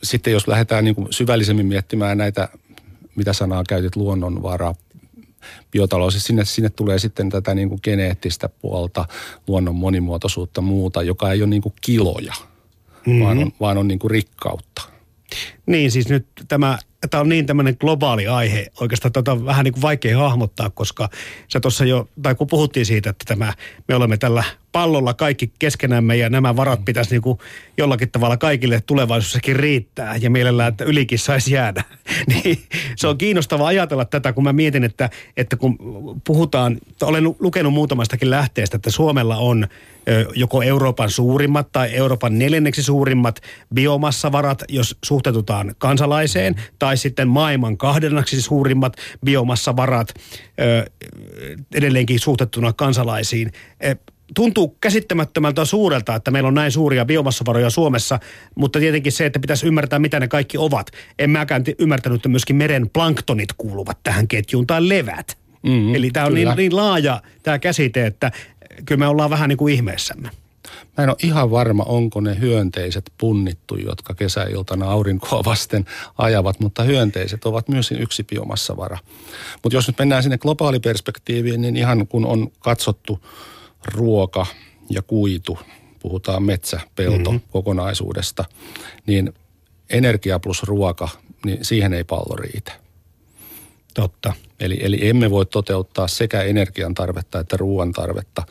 sitten 0.02 0.32
jos 0.32 0.48
lähdetään 0.48 0.84
niin 0.84 0.94
kuin 0.94 1.08
syvällisemmin 1.10 1.66
miettimään 1.66 2.18
näitä, 2.18 2.48
mitä 3.16 3.32
sanaa 3.32 3.62
käytit, 3.68 3.96
luonnonvara, 3.96 4.74
biotalous, 5.70 6.12
siis 6.12 6.24
sinne, 6.24 6.44
sinne 6.44 6.70
tulee 6.70 6.98
sitten 6.98 7.30
tätä 7.30 7.54
niin 7.54 7.68
kuin 7.68 7.80
geneettistä 7.82 8.48
puolta, 8.48 9.04
luonnon 9.46 9.74
monimuotoisuutta, 9.74 10.60
muuta, 10.60 11.02
joka 11.02 11.32
ei 11.32 11.42
ole 11.42 11.50
niin 11.50 11.62
kuin 11.62 11.74
kiloja, 11.80 12.34
mm-hmm. 13.06 13.24
vaan 13.24 13.38
on, 13.38 13.52
vaan 13.60 13.78
on 13.78 13.88
niin 13.88 13.98
kuin 13.98 14.10
rikkautta. 14.10 14.82
Niin, 15.66 15.90
siis 15.90 16.08
nyt 16.08 16.26
tämä, 16.48 16.78
tämä 17.10 17.20
on 17.20 17.28
niin 17.28 17.46
tämmöinen 17.46 17.76
globaali 17.80 18.26
aihe. 18.26 18.66
Oikeastaan 18.80 19.12
tätä 19.12 19.32
on 19.32 19.44
vähän 19.44 19.64
niin 19.64 19.72
kuin 19.72 19.82
vaikea 19.82 20.18
hahmottaa, 20.18 20.70
koska 20.70 21.08
se 21.48 21.60
tuossa 21.60 21.84
jo, 21.84 22.08
tai 22.22 22.34
kun 22.34 22.46
puhuttiin 22.46 22.86
siitä, 22.86 23.10
että 23.10 23.24
tämä, 23.28 23.52
me 23.88 23.94
olemme 23.94 24.16
tällä 24.16 24.44
pallolla 24.72 25.14
kaikki 25.14 25.52
keskenämme 25.58 26.16
ja 26.16 26.30
nämä 26.30 26.56
varat 26.56 26.78
mm. 26.78 26.84
pitäisi 26.84 27.10
niin 27.10 27.22
kuin 27.22 27.38
jollakin 27.78 28.10
tavalla 28.10 28.36
kaikille 28.36 28.82
tulevaisuudessakin 28.86 29.56
riittää 29.56 30.16
ja 30.16 30.30
mielellään, 30.30 30.68
että 30.68 30.84
ylikin 30.84 31.18
saisi 31.18 31.54
jäädä. 31.54 31.84
niin 32.30 32.58
se 32.96 33.08
on 33.08 33.18
kiinnostava 33.18 33.66
ajatella 33.66 34.04
tätä, 34.04 34.32
kun 34.32 34.44
mä 34.44 34.52
mietin, 34.52 34.84
että, 34.84 35.10
että 35.36 35.56
kun 35.56 35.78
puhutaan, 36.26 36.78
olen 37.02 37.24
lukenut 37.24 37.72
muutamastakin 37.72 38.30
lähteestä, 38.30 38.76
että 38.76 38.90
Suomella 38.90 39.36
on 39.36 39.66
joko 40.34 40.62
Euroopan 40.62 41.10
suurimmat 41.10 41.72
tai 41.72 41.94
Euroopan 41.94 42.38
neljänneksi 42.38 42.82
suurimmat 42.82 43.40
biomassavarat, 43.74 44.62
jos 44.68 44.96
suhteutetaan 45.04 45.74
kansalaiseen, 45.78 46.54
tai 46.78 46.96
sitten 46.96 47.28
maailman 47.28 47.76
kahdenneksi 47.76 48.42
suurimmat 48.42 48.96
biomassavarat 49.24 50.14
edelleenkin 51.74 52.20
suhteutettuna 52.20 52.72
kansalaisiin 52.72 53.52
tuntuu 54.34 54.76
käsittämättömältä 54.80 55.64
suurelta, 55.64 56.14
että 56.14 56.30
meillä 56.30 56.46
on 56.46 56.54
näin 56.54 56.72
suuria 56.72 57.04
biomassavaroja 57.04 57.70
Suomessa, 57.70 58.18
mutta 58.54 58.78
tietenkin 58.78 59.12
se, 59.12 59.26
että 59.26 59.40
pitäisi 59.40 59.66
ymmärtää, 59.66 59.98
mitä 59.98 60.20
ne 60.20 60.28
kaikki 60.28 60.58
ovat. 60.58 60.86
En 61.18 61.30
mäkään 61.30 61.64
ymmärtänyt, 61.78 62.16
että 62.16 62.28
myöskin 62.28 62.56
meren 62.56 62.90
planktonit 62.90 63.52
kuuluvat 63.56 63.98
tähän 64.02 64.28
ketjuun 64.28 64.66
tai 64.66 64.88
levät. 64.88 65.38
Mm, 65.62 65.94
Eli 65.94 66.10
tämä 66.10 66.26
on 66.26 66.34
niin, 66.34 66.48
niin 66.56 66.76
laaja 66.76 67.22
tämä 67.42 67.58
käsite, 67.58 68.06
että 68.06 68.32
kyllä 68.84 68.98
me 68.98 69.06
ollaan 69.06 69.30
vähän 69.30 69.48
niin 69.48 69.56
kuin 69.56 69.74
ihmeessämme. 69.74 70.30
Mä 70.98 71.04
en 71.04 71.10
ole 71.10 71.16
ihan 71.22 71.50
varma, 71.50 71.82
onko 71.82 72.20
ne 72.20 72.40
hyönteiset 72.40 73.12
punnittu, 73.18 73.76
jotka 73.76 74.14
kesäiltana 74.14 74.90
aurinkoa 74.90 75.44
vasten 75.44 75.84
ajavat, 76.18 76.60
mutta 76.60 76.82
hyönteiset 76.82 77.44
ovat 77.44 77.68
myös 77.68 77.92
yksi 77.92 78.24
biomassavara. 78.24 78.98
Mutta 79.62 79.76
jos 79.76 79.86
nyt 79.86 79.98
mennään 79.98 80.22
sinne 80.22 80.38
globaaliperspektiiviin, 80.38 81.60
niin 81.60 81.76
ihan 81.76 82.06
kun 82.06 82.26
on 82.26 82.50
katsottu 82.60 83.20
ruoka 83.84 84.46
ja 84.90 85.02
kuitu, 85.02 85.58
puhutaan 85.98 86.42
metsäpelto 86.42 87.30
mm-hmm. 87.30 87.48
kokonaisuudesta, 87.50 88.44
niin 89.06 89.34
energia 89.90 90.38
plus 90.38 90.62
ruoka, 90.62 91.08
niin 91.44 91.64
siihen 91.64 91.94
ei 91.94 92.04
pallo 92.04 92.36
riitä. 92.36 92.72
Totta. 93.94 94.32
Eli, 94.60 94.78
eli 94.80 95.08
emme 95.08 95.30
voi 95.30 95.46
toteuttaa 95.46 96.08
sekä 96.08 96.42
energian 96.42 96.94
tarvetta 96.94 97.40
että 97.40 97.56
ruoan 97.56 97.92
tarvetta 97.92 98.42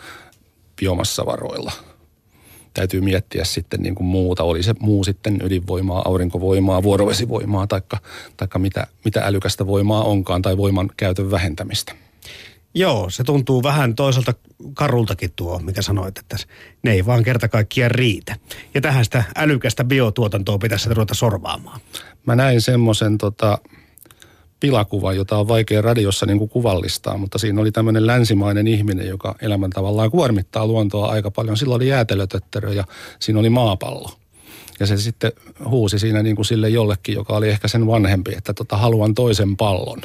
biomassavaroilla. 0.80 1.72
Täytyy 2.74 3.02
miettiä 3.02 3.44
sitten 3.44 3.82
niin 3.82 3.96
kuin 3.96 4.08
muuta, 4.08 4.44
oli 4.44 4.64
se 4.64 4.76
muu 4.80 5.04
sitten 5.04 5.42
ydinvoimaa, 5.44 6.02
aurinkovoimaa, 6.06 6.84
vuorovesivoimaa 6.84 7.68
tai 7.68 7.82
taikka 8.38 8.60
mitä, 8.60 8.88
mitä 9.06 9.22
älykästä 9.26 9.68
voimaa 9.68 10.04
onkaan 10.04 10.42
tai 10.42 10.58
voiman 10.58 10.90
käytön 10.98 11.32
vähentämistä. 11.32 11.96
Joo, 12.74 13.10
se 13.10 13.24
tuntuu 13.24 13.64
vähän 13.64 13.96
toisaalta 13.96 14.34
karultakin 14.74 15.32
tuo, 15.36 15.60
mikä 15.60 15.82
sanoit, 15.82 16.18
että 16.18 16.38
ne 16.84 16.92
ei 16.92 17.06
vaan 17.06 17.24
kerta 17.24 17.48
kaikkiaan 17.48 17.92
riitä. 17.92 18.36
Ja 18.74 18.82
tähän 18.82 19.06
sitä 19.06 19.24
älykästä 19.36 19.84
biotuotantoa 19.84 20.58
pitäisi 20.58 20.90
ruveta 20.90 21.14
sorvaamaan. 21.14 21.82
Mä 22.26 22.36
näin 22.36 22.62
semmoisen 22.62 23.18
tota, 23.18 23.58
pilakuvan, 24.60 25.16
jota 25.16 25.38
on 25.38 25.48
vaikea 25.48 25.82
radiossa 25.82 26.26
niin 26.26 26.38
kuin 26.38 26.50
kuvallistaa, 26.50 27.18
mutta 27.18 27.38
siinä 27.38 27.62
oli 27.62 27.72
tämmöinen 27.72 28.08
länsimainen 28.08 28.68
ihminen, 28.68 29.08
joka 29.08 29.36
elämän 29.42 29.70
tavallaan 29.70 30.12
kuormittaa 30.12 30.68
luontoa 30.68 31.12
aika 31.12 31.32
paljon. 31.32 31.58
Silloin 31.58 31.80
oli 31.80 31.88
jäätelötötterö 31.88 32.74
ja 32.74 32.84
siinä 33.20 33.40
oli 33.40 33.50
maapallo. 33.50 34.21
Ja 34.82 34.88
se 34.88 34.98
sitten 34.98 35.32
huusi 35.66 36.00
siinä 36.00 36.24
niin 36.24 36.36
kuin 36.36 36.46
sille 36.46 36.70
jollekin, 36.70 37.16
joka 37.16 37.36
oli 37.36 37.50
ehkä 37.50 37.68
sen 37.68 37.88
vanhempi, 37.88 38.34
että 38.38 38.54
tota, 38.54 38.78
haluan 38.78 39.16
toisen 39.16 39.58
pallon. 39.58 40.02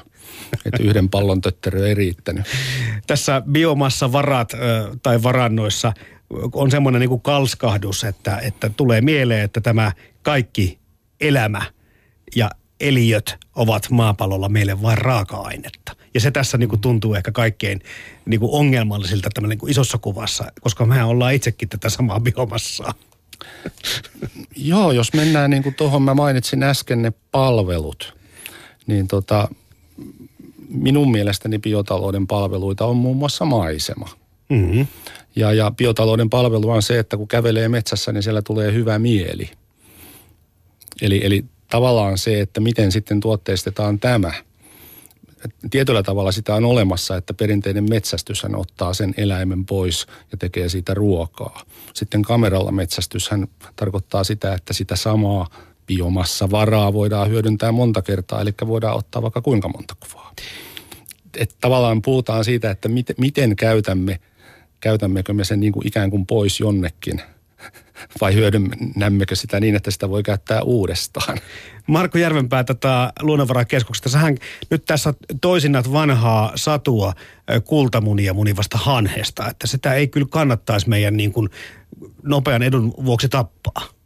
Että 0.65 0.83
yhden 0.83 1.09
pallon 1.09 1.41
tötterö 1.41 1.87
ei 1.87 1.95
riittänyt. 1.95 2.47
Tässä 3.07 3.43
biomassa-varat 3.51 4.53
tai 5.03 5.23
varannoissa 5.23 5.93
on 6.53 6.71
semmoinen 6.71 7.01
niin 7.01 7.09
kuin 7.09 7.21
kalskahdus, 7.21 8.05
että, 8.05 8.39
että 8.39 8.71
tulee 8.77 9.01
mieleen, 9.01 9.45
että 9.45 9.61
tämä 9.61 9.93
kaikki 10.23 10.79
elämä 11.21 11.63
ja 12.37 12.51
eliöt 12.81 13.37
ovat 13.55 13.91
maapallolla 13.91 14.49
meille 14.49 14.83
vain 14.83 14.99
raaka-ainetta. 14.99 15.97
Ja 16.15 16.21
se 16.21 16.31
tässä 16.31 16.59
niin 16.59 16.69
kuin 16.69 16.81
tuntuu 16.81 17.15
ehkä 17.15 17.33
kaikkein 17.33 17.81
niin 18.27 18.41
kuin 18.41 18.53
ongelmallisilta 18.53 19.41
niin 19.41 19.59
kuin 19.59 19.71
isossa 19.71 19.99
kuvassa, 19.99 20.45
koska 20.61 20.87
me 20.87 21.05
ollaan 21.05 21.35
itsekin 21.35 21.69
tätä 21.69 21.89
samaa 21.89 22.21
biomassaa. 22.21 22.95
Joo, 24.57 24.93
jos 24.93 25.13
mennään 25.13 25.51
niin 25.51 25.63
kuin 25.63 25.75
tuohon, 25.75 26.03
mä 26.03 26.15
mainitsin 26.15 26.63
äsken 26.63 27.03
ne 27.03 27.13
palvelut, 27.31 28.17
niin 28.87 29.09
tota, 29.09 29.49
minun 30.69 31.11
mielestäni 31.11 31.59
biotalouden 31.59 32.27
palveluita 32.27 32.85
on 32.85 32.97
muun 32.97 33.17
muassa 33.17 33.45
maisema. 33.45 34.09
Mm-hmm. 34.49 34.87
Ja, 35.37 35.53
ja 35.53 35.71
biotalouden 35.71 36.31
palvelu 36.31 36.71
on 36.71 36.83
se, 36.83 36.99
että 36.99 37.17
kun 37.17 37.29
kävelee 37.29 37.69
metsässä, 37.69 38.13
niin 38.13 38.23
siellä 38.23 38.43
tulee 38.43 38.73
hyvä 38.73 38.99
mieli. 38.99 39.51
Eli, 41.03 41.21
eli 41.25 41.45
tavallaan 41.71 42.19
se, 42.19 42.41
että 42.41 42.61
miten 42.61 42.93
sitten 42.93 43.21
tuotteistetaan 43.21 44.01
tämä. 44.01 44.33
Tietyllä 45.71 46.03
tavalla 46.03 46.33
sitä 46.33 46.55
on 46.55 46.65
olemassa, 46.65 47.17
että 47.17 47.35
perinteinen 47.35 47.91
metsästyshän 47.91 48.57
ottaa 48.57 48.95
sen 48.95 49.15
eläimen 49.17 49.67
pois 49.67 50.07
ja 50.33 50.39
tekee 50.39 50.69
siitä 50.69 50.95
ruokaa. 50.95 51.63
Sitten 51.95 52.23
kameralla 52.23 52.73
metsästyshän 52.73 53.49
tarkoittaa 53.77 54.25
sitä, 54.25 54.55
että 54.55 54.73
sitä 54.73 54.97
samaa 54.97 55.49
biomassa 55.87 56.51
varaa 56.51 56.93
voidaan 56.93 57.29
hyödyntää 57.29 57.73
monta 57.73 58.03
kertaa, 58.03 58.41
eli 58.41 58.55
voidaan 58.67 58.97
ottaa 58.97 59.23
vaikka 59.23 59.43
kuinka 59.43 59.69
monta 59.69 59.97
kuvaa. 60.01 60.33
Et 61.37 61.57
tavallaan 61.61 62.03
puhutaan 62.03 62.45
siitä, 62.45 62.71
että 62.71 62.89
miten, 62.89 63.17
miten 63.19 63.57
käytämme, 63.57 64.21
käytämmekö 64.81 65.33
me 65.33 65.45
sen 65.45 65.61
niin 65.61 65.73
kuin 65.73 65.87
ikään 65.87 66.11
kuin 66.11 66.27
pois 66.27 66.61
jonnekin– 66.61 67.23
vai 68.21 68.35
hyödynnämmekö 68.35 69.37
sitä 69.37 69.61
niin, 69.61 69.77
että 69.77 69.91
sitä 69.91 70.11
voi 70.11 70.23
käyttää 70.23 70.63
uudestaan? 70.63 71.39
Marko 71.87 72.19
Järvenpää 72.19 72.65
tätä 72.65 73.13
luonnonvarakeskuksesta. 73.21 74.09
Sähän 74.09 74.37
nyt 74.71 74.85
tässä 74.85 75.15
toisinnat 75.41 75.93
vanhaa 75.93 76.53
satua 76.55 77.13
kultamunia 77.65 78.35
munivasta 78.35 78.79
hanhesta, 78.79 79.49
että 79.49 79.67
sitä 79.67 79.95
ei 79.95 80.09
kyllä 80.09 80.27
kannattaisi 80.31 80.89
meidän 80.89 81.17
niin 81.17 81.33
kuin 81.33 81.49
nopean 82.23 82.63
edun 82.63 82.95
vuoksi 83.05 83.29
tappaa 83.29 83.97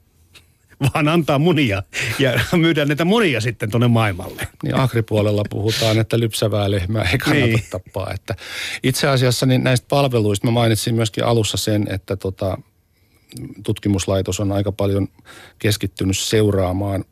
vaan 0.95 1.09
antaa 1.09 1.39
munia 1.39 1.83
ja 2.19 2.41
myydään 2.57 2.89
näitä 2.89 3.05
munia 3.05 3.41
sitten 3.41 3.71
tuonne 3.71 3.89
maailmalle. 3.89 4.49
Niin 4.63 4.75
agripuolella 4.75 5.43
puhutaan, 5.51 5.99
että 5.99 6.21
lypsävää 6.21 6.71
lehmää 6.71 7.03
ei 7.13 7.19
kannata 7.19 7.47
niin. 7.47 7.65
tappaa. 7.71 8.13
Että 8.15 8.35
itse 8.83 9.09
asiassa 9.09 9.47
niin 9.47 9.65
näistä 9.65 9.87
palveluista 9.91 10.47
mä 10.47 10.51
mainitsin 10.51 10.95
myöskin 10.95 11.25
alussa 11.25 11.57
sen, 11.57 11.87
että 11.91 12.17
tota, 12.17 12.59
tutkimuslaitos 13.65 14.41
on 14.41 14.53
aika 14.53 14.73
paljon 14.73 15.09
keskittynyt 15.59 16.19
seuraamaan, 16.19 17.05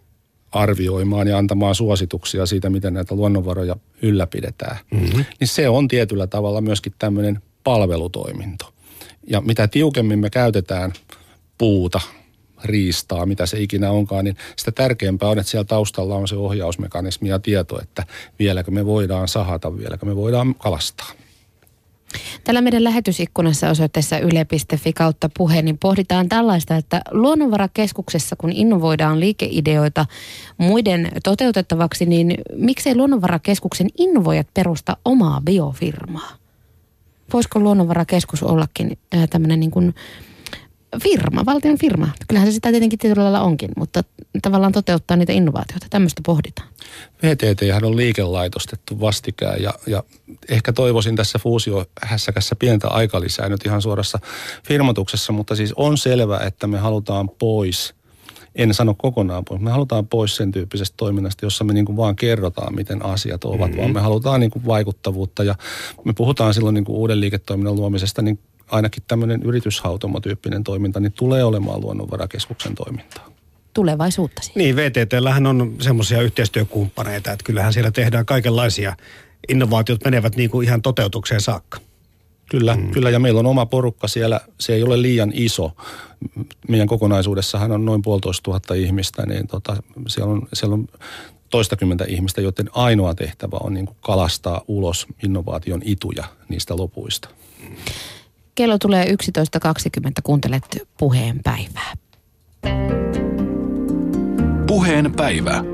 arvioimaan 0.52 1.28
ja 1.28 1.38
antamaan 1.38 1.74
suosituksia 1.74 2.46
siitä, 2.46 2.70
miten 2.70 2.94
näitä 2.94 3.14
luonnonvaroja 3.14 3.76
ylläpidetään. 4.02 4.76
Mm-hmm. 4.90 5.24
Niin 5.40 5.48
se 5.48 5.68
on 5.68 5.88
tietyllä 5.88 6.26
tavalla 6.26 6.60
myöskin 6.60 6.92
tämmöinen 6.98 7.42
palvelutoiminto. 7.64 8.72
Ja 9.30 9.40
mitä 9.40 9.68
tiukemmin 9.68 10.18
me 10.18 10.30
käytetään 10.30 10.92
puuta, 11.58 12.00
riistaa, 12.64 13.26
mitä 13.26 13.46
se 13.46 13.60
ikinä 13.60 13.90
onkaan, 13.90 14.24
niin 14.24 14.36
sitä 14.56 14.72
tärkeämpää 14.72 15.28
on, 15.28 15.38
että 15.38 15.50
siellä 15.50 15.64
taustalla 15.64 16.16
on 16.16 16.28
se 16.28 16.36
ohjausmekanismi 16.36 17.28
ja 17.28 17.38
tieto, 17.38 17.80
että 17.82 18.06
vieläkö 18.38 18.70
me 18.70 18.86
voidaan 18.86 19.28
sahata, 19.28 19.78
vieläkö 19.78 20.06
me 20.06 20.16
voidaan 20.16 20.54
kalastaa. 20.54 21.10
Tällä 22.44 22.60
meidän 22.60 22.84
lähetysikkunassa 22.84 23.70
osoitteessa 23.70 24.18
yle.fi 24.18 24.92
kautta 24.92 25.30
puhe, 25.38 25.62
niin 25.62 25.78
pohditaan 25.78 26.28
tällaista, 26.28 26.76
että 26.76 27.00
luonnonvarakeskuksessa, 27.10 28.36
kun 28.36 28.52
innovoidaan 28.52 29.20
liikeideoita 29.20 30.06
muiden 30.58 31.12
toteutettavaksi, 31.24 32.06
niin 32.06 32.34
miksei 32.56 32.96
luonnonvarakeskuksen 32.96 33.88
innovoijat 33.98 34.46
perusta 34.54 34.96
omaa 35.04 35.40
biofirmaa? 35.40 36.30
Voisiko 37.32 37.60
luonnonvarakeskus 37.60 38.42
ollakin 38.42 38.98
tämmöinen 39.30 39.60
niin 39.60 39.70
kuin 39.70 39.94
firma, 41.02 41.46
valtion 41.46 41.78
firma. 41.78 42.08
Kyllähän 42.28 42.48
se 42.48 42.52
sitä 42.52 42.70
tietenkin 42.70 42.98
tietyllä 42.98 43.22
lailla 43.22 43.40
onkin, 43.40 43.70
mutta 43.76 44.02
tavallaan 44.42 44.72
toteuttaa 44.72 45.16
niitä 45.16 45.32
innovaatioita. 45.32 45.86
Tämmöistä 45.90 46.22
pohditaan. 46.26 46.68
VTT 47.22 47.62
on 47.82 47.96
liikelaitostettu 47.96 49.00
vastikään 49.00 49.62
ja, 49.62 49.74
ja 49.86 50.04
ehkä 50.48 50.72
toivoisin 50.72 51.16
tässä 51.16 51.38
fuusiohässäkässä 51.38 52.56
pientä 52.56 52.88
aikalisää 52.88 53.48
nyt 53.48 53.66
ihan 53.66 53.82
suorassa 53.82 54.18
firmatuksessa, 54.64 55.32
mutta 55.32 55.56
siis 55.56 55.72
on 55.76 55.98
selvä, 55.98 56.38
että 56.38 56.66
me 56.66 56.78
halutaan 56.78 57.28
pois 57.28 57.94
en 58.54 58.74
sano 58.74 58.94
kokonaan 58.94 59.44
pois. 59.44 59.60
Me 59.60 59.70
halutaan 59.70 60.06
pois 60.06 60.36
sen 60.36 60.52
tyyppisestä 60.52 60.94
toiminnasta, 60.96 61.46
jossa 61.46 61.64
me 61.64 61.72
niin 61.72 61.84
kuin 61.84 61.96
vaan 61.96 62.16
kerrotaan, 62.16 62.74
miten 62.74 63.04
asiat 63.04 63.44
ovat, 63.44 63.58
mm-hmm. 63.60 63.76
vaan 63.80 63.92
me 63.92 64.00
halutaan 64.00 64.40
niin 64.40 64.50
kuin 64.50 64.66
vaikuttavuutta 64.66 65.44
ja 65.44 65.54
me 66.04 66.12
puhutaan 66.12 66.54
silloin 66.54 66.74
niin 66.74 66.84
kuin 66.84 66.96
uuden 66.96 67.20
liiketoiminnan 67.20 67.76
luomisesta, 67.76 68.22
niin 68.22 68.38
ainakin 68.70 69.02
tämmöinen 69.08 69.42
yrityshautomotyyppinen 69.42 70.64
toiminta, 70.64 71.00
niin 71.00 71.12
tulee 71.12 71.44
olemaan 71.44 71.80
luonnonvarakeskuksen 71.80 72.74
toimintaa 72.74 73.38
tulevaisuutta 73.74 74.42
siis. 74.42 74.56
Niin, 74.56 74.76
VTTllähän 74.76 75.46
on 75.46 75.76
semmoisia 75.80 76.22
yhteistyökumppaneita, 76.22 77.32
että 77.32 77.44
kyllähän 77.44 77.72
siellä 77.72 77.90
tehdään 77.90 78.26
kaikenlaisia 78.26 78.96
innovaatiot 79.48 80.04
menevät 80.04 80.36
niin 80.36 80.50
kuin 80.50 80.66
ihan 80.66 80.82
toteutukseen 80.82 81.40
saakka. 81.40 81.78
Kyllä, 82.50 82.76
mm. 82.76 82.90
kyllä, 82.90 83.10
ja 83.10 83.18
meillä 83.18 83.40
on 83.40 83.46
oma 83.46 83.66
porukka 83.66 84.08
siellä, 84.08 84.40
se 84.60 84.74
ei 84.74 84.82
ole 84.82 85.02
liian 85.02 85.32
iso. 85.34 85.72
Meidän 86.68 86.88
kokonaisuudessahan 86.88 87.72
on 87.72 87.84
noin 87.84 88.02
puolitoista 88.02 88.42
tuhatta 88.42 88.74
ihmistä, 88.74 89.26
niin 89.26 89.46
tota, 89.46 89.76
siellä, 90.08 90.32
on, 90.32 90.48
siellä 90.52 90.74
on 90.74 90.88
toistakymmentä 91.50 92.04
ihmistä, 92.08 92.40
joten 92.40 92.70
ainoa 92.72 93.14
tehtävä 93.14 93.56
on 93.60 93.74
niin 93.74 93.86
kuin 93.86 93.96
kalastaa 94.00 94.64
ulos 94.68 95.06
innovaation 95.24 95.82
ituja 95.84 96.24
niistä 96.48 96.76
lopuista. 96.76 97.28
Kello 98.58 98.78
tulee 98.78 99.04
11.20, 99.04 99.12
kuuntelet 100.22 100.62
puheen 100.98 101.40
päivää. 101.42 101.92
Puheen 104.66 105.12
päivä. 105.12 105.64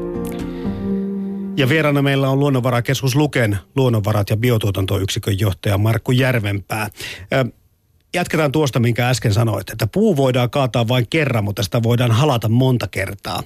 Ja 1.57 1.69
vieraana 1.69 2.03
meillä 2.03 2.29
on 2.29 2.41
Luonnonvarakeskus 2.41 3.17
Luken 3.17 3.59
luonnonvarat- 3.77 4.31
ja 4.31 4.37
biotuotantoyksikön 4.37 5.39
johtaja 5.39 5.79
Markku 5.79 6.13
Järvenpää. 6.13 6.91
Jatketaan 8.15 8.53
tuosta, 8.53 8.81
minkä 8.81 9.09
äsken 9.09 9.33
sanoit, 9.33 9.71
että 9.71 9.87
puu 9.87 10.17
voidaan 10.17 10.51
kaataa 10.51 10.89
vain 10.89 11.07
kerran, 11.11 11.45
mutta 11.45 11.63
sitä 11.63 11.83
voidaan 11.83 12.13
halata 12.13 12.49
monta 12.49 12.89
kertaa. 12.89 13.43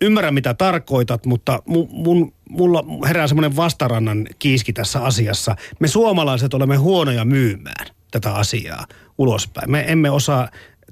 Ymmärrän, 0.00 0.34
mitä 0.34 0.54
tarkoitat, 0.54 1.26
mutta 1.26 1.62
mun, 1.88 2.32
mulla 2.48 2.84
herää 3.08 3.26
semmoinen 3.26 3.56
vastarannan 3.56 4.26
kiiski 4.38 4.72
tässä 4.72 5.04
asiassa. 5.04 5.56
Me 5.80 5.88
suomalaiset 5.88 6.54
olemme 6.54 6.76
huonoja 6.76 7.24
myymään 7.24 7.94
tätä 8.14 8.34
asiaa 8.34 8.86
ulospäin. 9.18 9.70
Me 9.70 9.84
emme 9.88 10.10
osaa 10.10 10.48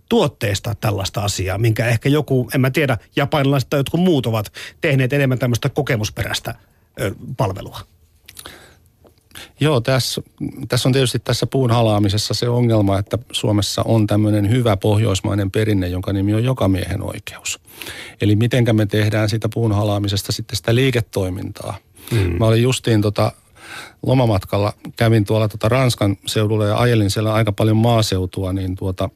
tuotteista 0.08 0.74
tällaista 0.74 1.20
asiaa, 1.20 1.58
minkä 1.58 1.86
ehkä 1.86 2.08
joku, 2.08 2.48
en 2.54 2.60
mä 2.60 2.70
tiedä, 2.70 2.98
japanilaiset 3.16 3.70
tai 3.70 3.80
jotkut 3.80 4.00
muut 4.00 4.26
ovat 4.26 4.52
tehneet 4.80 5.12
enemmän 5.12 5.38
tämmöistä 5.38 5.68
kokemusperäistä 5.68 6.54
ö, 7.00 7.14
palvelua. 7.36 7.80
Joo, 9.60 9.80
tässä, 9.80 10.22
tässä 10.68 10.88
on 10.88 10.92
tietysti 10.92 11.18
tässä 11.18 11.46
puun 11.46 11.70
halaamisessa 11.70 12.34
se 12.34 12.48
ongelma, 12.48 12.98
että 12.98 13.18
Suomessa 13.32 13.82
on 13.84 14.06
tämmöinen 14.06 14.50
hyvä 14.50 14.76
pohjoismainen 14.76 15.50
perinne, 15.50 15.88
jonka 15.88 16.12
nimi 16.12 16.34
on 16.34 16.44
jokamiehen 16.44 17.02
oikeus. 17.02 17.60
Eli 18.20 18.36
mitenkä 18.36 18.72
me 18.72 18.86
tehdään 18.86 19.28
sitä 19.28 19.48
puun 19.54 19.72
halaamisesta 19.72 20.32
sitten 20.32 20.56
sitä 20.56 20.74
liiketoimintaa. 20.74 21.76
Mm. 22.10 22.38
Mä 22.38 22.46
olin 22.46 22.62
justiin 22.62 23.02
tota 23.02 23.32
lomamatkalla, 24.06 24.72
kävin 24.96 25.24
tuolla 25.24 25.48
tota 25.48 25.68
Ranskan 25.68 26.16
seudulla 26.26 26.66
ja 26.66 26.76
ajelin 26.76 27.10
siellä 27.10 27.34
aika 27.34 27.52
paljon 27.52 27.76
maaseutua, 27.76 28.52
niin 28.52 28.76
tuota, 28.76 29.10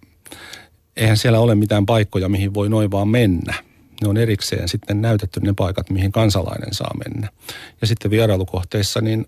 eihän 0.96 1.16
siellä 1.16 1.40
ole 1.40 1.54
mitään 1.54 1.86
paikkoja, 1.86 2.28
mihin 2.28 2.54
voi 2.54 2.68
noin 2.68 2.90
vaan 2.90 3.08
mennä. 3.08 3.54
Ne 4.02 4.08
on 4.08 4.16
erikseen 4.16 4.68
sitten 4.68 5.02
näytetty 5.02 5.40
ne 5.40 5.52
paikat, 5.56 5.90
mihin 5.90 6.12
kansalainen 6.12 6.74
saa 6.74 6.90
mennä. 7.04 7.28
Ja 7.80 7.86
sitten 7.86 8.10
vierailukohteissa, 8.10 9.00
niin 9.00 9.26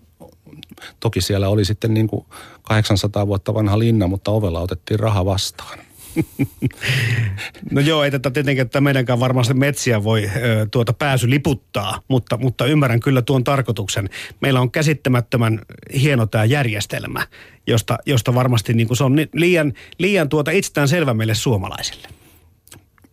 toki 0.99 1.21
siellä 1.21 1.49
oli 1.49 1.65
sitten 1.65 1.93
niin 1.93 2.07
kuin 2.07 2.25
800 2.61 3.27
vuotta 3.27 3.53
vanha 3.53 3.79
linna, 3.79 4.07
mutta 4.07 4.31
ovella 4.31 4.59
otettiin 4.59 4.99
raha 4.99 5.25
vastaan. 5.25 5.79
No 7.71 7.81
joo, 7.81 8.03
ei 8.03 8.11
tätä 8.11 8.31
tietenkin, 8.31 8.61
että 8.61 8.81
meidänkään 8.81 9.19
varmasti 9.19 9.53
metsiä 9.53 10.03
voi 10.03 10.29
ö, 10.35 10.67
tuota 10.71 10.93
pääsy 10.93 11.29
liputtaa, 11.29 12.01
mutta, 12.07 12.37
mutta 12.37 12.65
ymmärrän 12.65 12.99
kyllä 12.99 13.21
tuon 13.21 13.43
tarkoituksen. 13.43 14.09
Meillä 14.41 14.61
on 14.61 14.71
käsittämättömän 14.71 15.61
hieno 16.01 16.25
tämä 16.25 16.45
järjestelmä, 16.45 17.27
josta, 17.67 17.97
josta 18.05 18.35
varmasti 18.35 18.73
niin 18.73 18.87
kuin 18.87 18.97
se 18.97 19.03
on 19.03 19.15
liian, 19.33 19.73
liian 19.97 20.29
tuota 20.29 20.51
itsestään 20.51 20.87
selvä 20.87 21.13
meille 21.13 21.35
suomalaisille. 21.35 22.07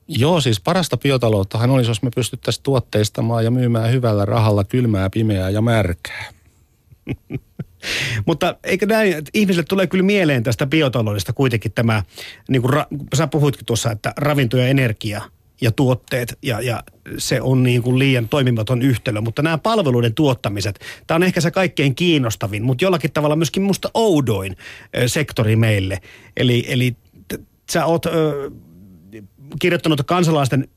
Joo, 0.09 0.41
siis 0.41 0.61
parasta 0.61 0.97
biotalouttahan 0.97 1.71
olisi, 1.71 1.91
jos 1.91 2.03
me 2.03 2.11
pystyttäisiin 2.15 2.63
tuotteistamaan 2.63 3.45
ja 3.45 3.51
myymään 3.51 3.93
hyvällä 3.93 4.25
rahalla 4.25 4.65
kylmää, 4.65 5.11
pimeää 5.11 5.51
ja 5.51 5.61
märkää. 5.61 6.25
Mutta 8.27 8.57
eikö 8.65 8.87
näin, 8.87 9.13
että 9.13 9.31
ihmisille 9.35 9.65
tulee 9.69 9.87
kyllä 9.87 10.05
mieleen 10.05 10.43
tästä 10.43 10.67
biotaloudesta 10.67 11.33
kuitenkin 11.33 11.73
tämä, 11.73 12.03
niin 12.49 12.63
kuin 12.63 12.73
ra, 12.73 12.87
sä 13.15 13.27
puhuitkin 13.27 13.67
tuossa, 13.67 13.91
että 13.91 14.13
ravinto 14.17 14.57
ja 14.57 14.69
energia 14.69 15.23
ja 15.61 15.73
tuotteet 15.73 16.39
ja, 16.43 16.61
ja 16.61 16.83
se 17.19 17.41
on 17.41 17.63
niin 17.63 17.83
kuin 17.83 17.99
liian 17.99 18.29
toimimaton 18.29 18.83
yhtälö. 18.83 19.21
Mutta 19.21 19.43
nämä 19.43 19.59
palveluiden 19.59 20.15
tuottamiset, 20.15 20.81
tämä 21.07 21.17
on 21.17 21.23
ehkä 21.23 21.41
se 21.41 21.51
kaikkein 21.51 21.95
kiinnostavin, 21.95 22.63
mutta 22.63 22.85
jollakin 22.85 23.13
tavalla 23.13 23.37
myöskin 23.37 23.63
musta 23.63 23.91
oudoin 23.95 24.57
sektori 25.07 25.57
meille. 25.57 25.99
Eli, 26.37 26.65
eli 26.69 26.97
sä 27.71 27.87
oot 27.87 28.07
ö, 28.07 28.51
kirjoittanut 29.61 30.03
kansalaisten 30.07 30.69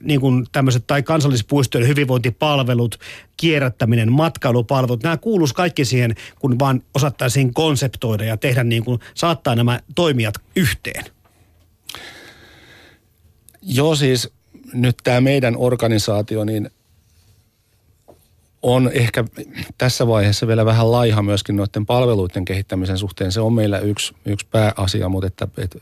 niin 0.00 0.20
kuin 0.20 0.46
tämmöiset 0.52 0.86
tai 0.86 1.02
kansallispuistojen 1.02 1.88
hyvinvointipalvelut, 1.88 2.98
kierrättäminen, 3.36 4.12
matkailupalvelut, 4.12 5.02
nämä 5.02 5.16
kuuluisi 5.16 5.54
kaikki 5.54 5.84
siihen, 5.84 6.14
kun 6.38 6.58
vaan 6.58 6.82
osattaisiin 6.94 7.54
konseptoida 7.54 8.24
ja 8.24 8.36
tehdä 8.36 8.64
niin 8.64 8.84
kuin, 8.84 9.00
saattaa 9.14 9.54
nämä 9.54 9.80
toimijat 9.94 10.34
yhteen. 10.56 11.04
Joo, 13.62 13.94
siis 13.94 14.30
nyt 14.72 14.96
tämä 15.04 15.20
meidän 15.20 15.56
organisaatio, 15.56 16.44
niin 16.44 16.70
on 18.62 18.90
ehkä 18.92 19.24
tässä 19.78 20.06
vaiheessa 20.06 20.46
vielä 20.46 20.64
vähän 20.64 20.92
laiha 20.92 21.22
myöskin 21.22 21.56
noiden 21.56 21.86
palveluiden 21.86 22.44
kehittämisen 22.44 22.98
suhteen. 22.98 23.32
Se 23.32 23.40
on 23.40 23.52
meillä 23.52 23.78
yksi, 23.78 24.14
yksi 24.24 24.46
pääasia, 24.46 25.08
mutta 25.08 25.26
että, 25.26 25.48
että 25.58 25.78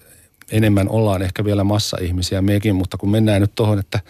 enemmän 0.53 0.89
ollaan 0.89 1.23
ehkä 1.23 1.45
vielä 1.45 1.65
massa-ihmisiä 1.65 2.43
mekin, 2.43 2.75
mutta 2.75 2.97
kun 2.97 3.11
mennään 3.11 3.41
nyt 3.41 3.55
tuohon, 3.55 3.79
että 3.79 4.01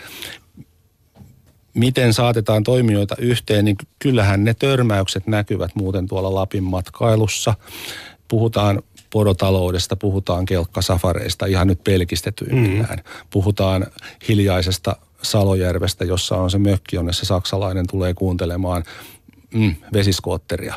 miten 1.75 2.13
saatetaan 2.13 2.65
toimijoita 2.65 3.15
yhteen, 3.19 3.65
niin 3.65 3.77
kyllähän 3.99 4.45
ne 4.45 4.55
törmäykset 4.55 5.27
näkyvät 5.27 5.71
muuten 5.75 6.07
tuolla 6.07 6.35
Lapin 6.35 6.65
matkailussa. 6.65 7.55
Puhutaan 8.29 8.83
porotaloudesta, 9.11 9.97
puhutaan 9.97 10.45
kelkkasafareista 10.45 11.47
ihan 11.47 11.67
nyt 11.67 11.85
pelkistetyimmillään. 11.85 12.99
Mm. 12.99 13.27
Puhutaan 13.31 13.87
hiljaisesta 14.29 14.97
Salojärvestä, 15.23 16.05
jossa 16.05 16.37
on 16.37 16.51
se 16.51 16.59
mökki, 16.59 16.97
jonne 16.97 17.13
se 17.13 17.27
saksalainen 17.27 17.87
tulee 17.91 18.15
kuuntelemaan 18.15 18.85
mm, 19.55 19.75
vesiskootteria. 19.93 20.75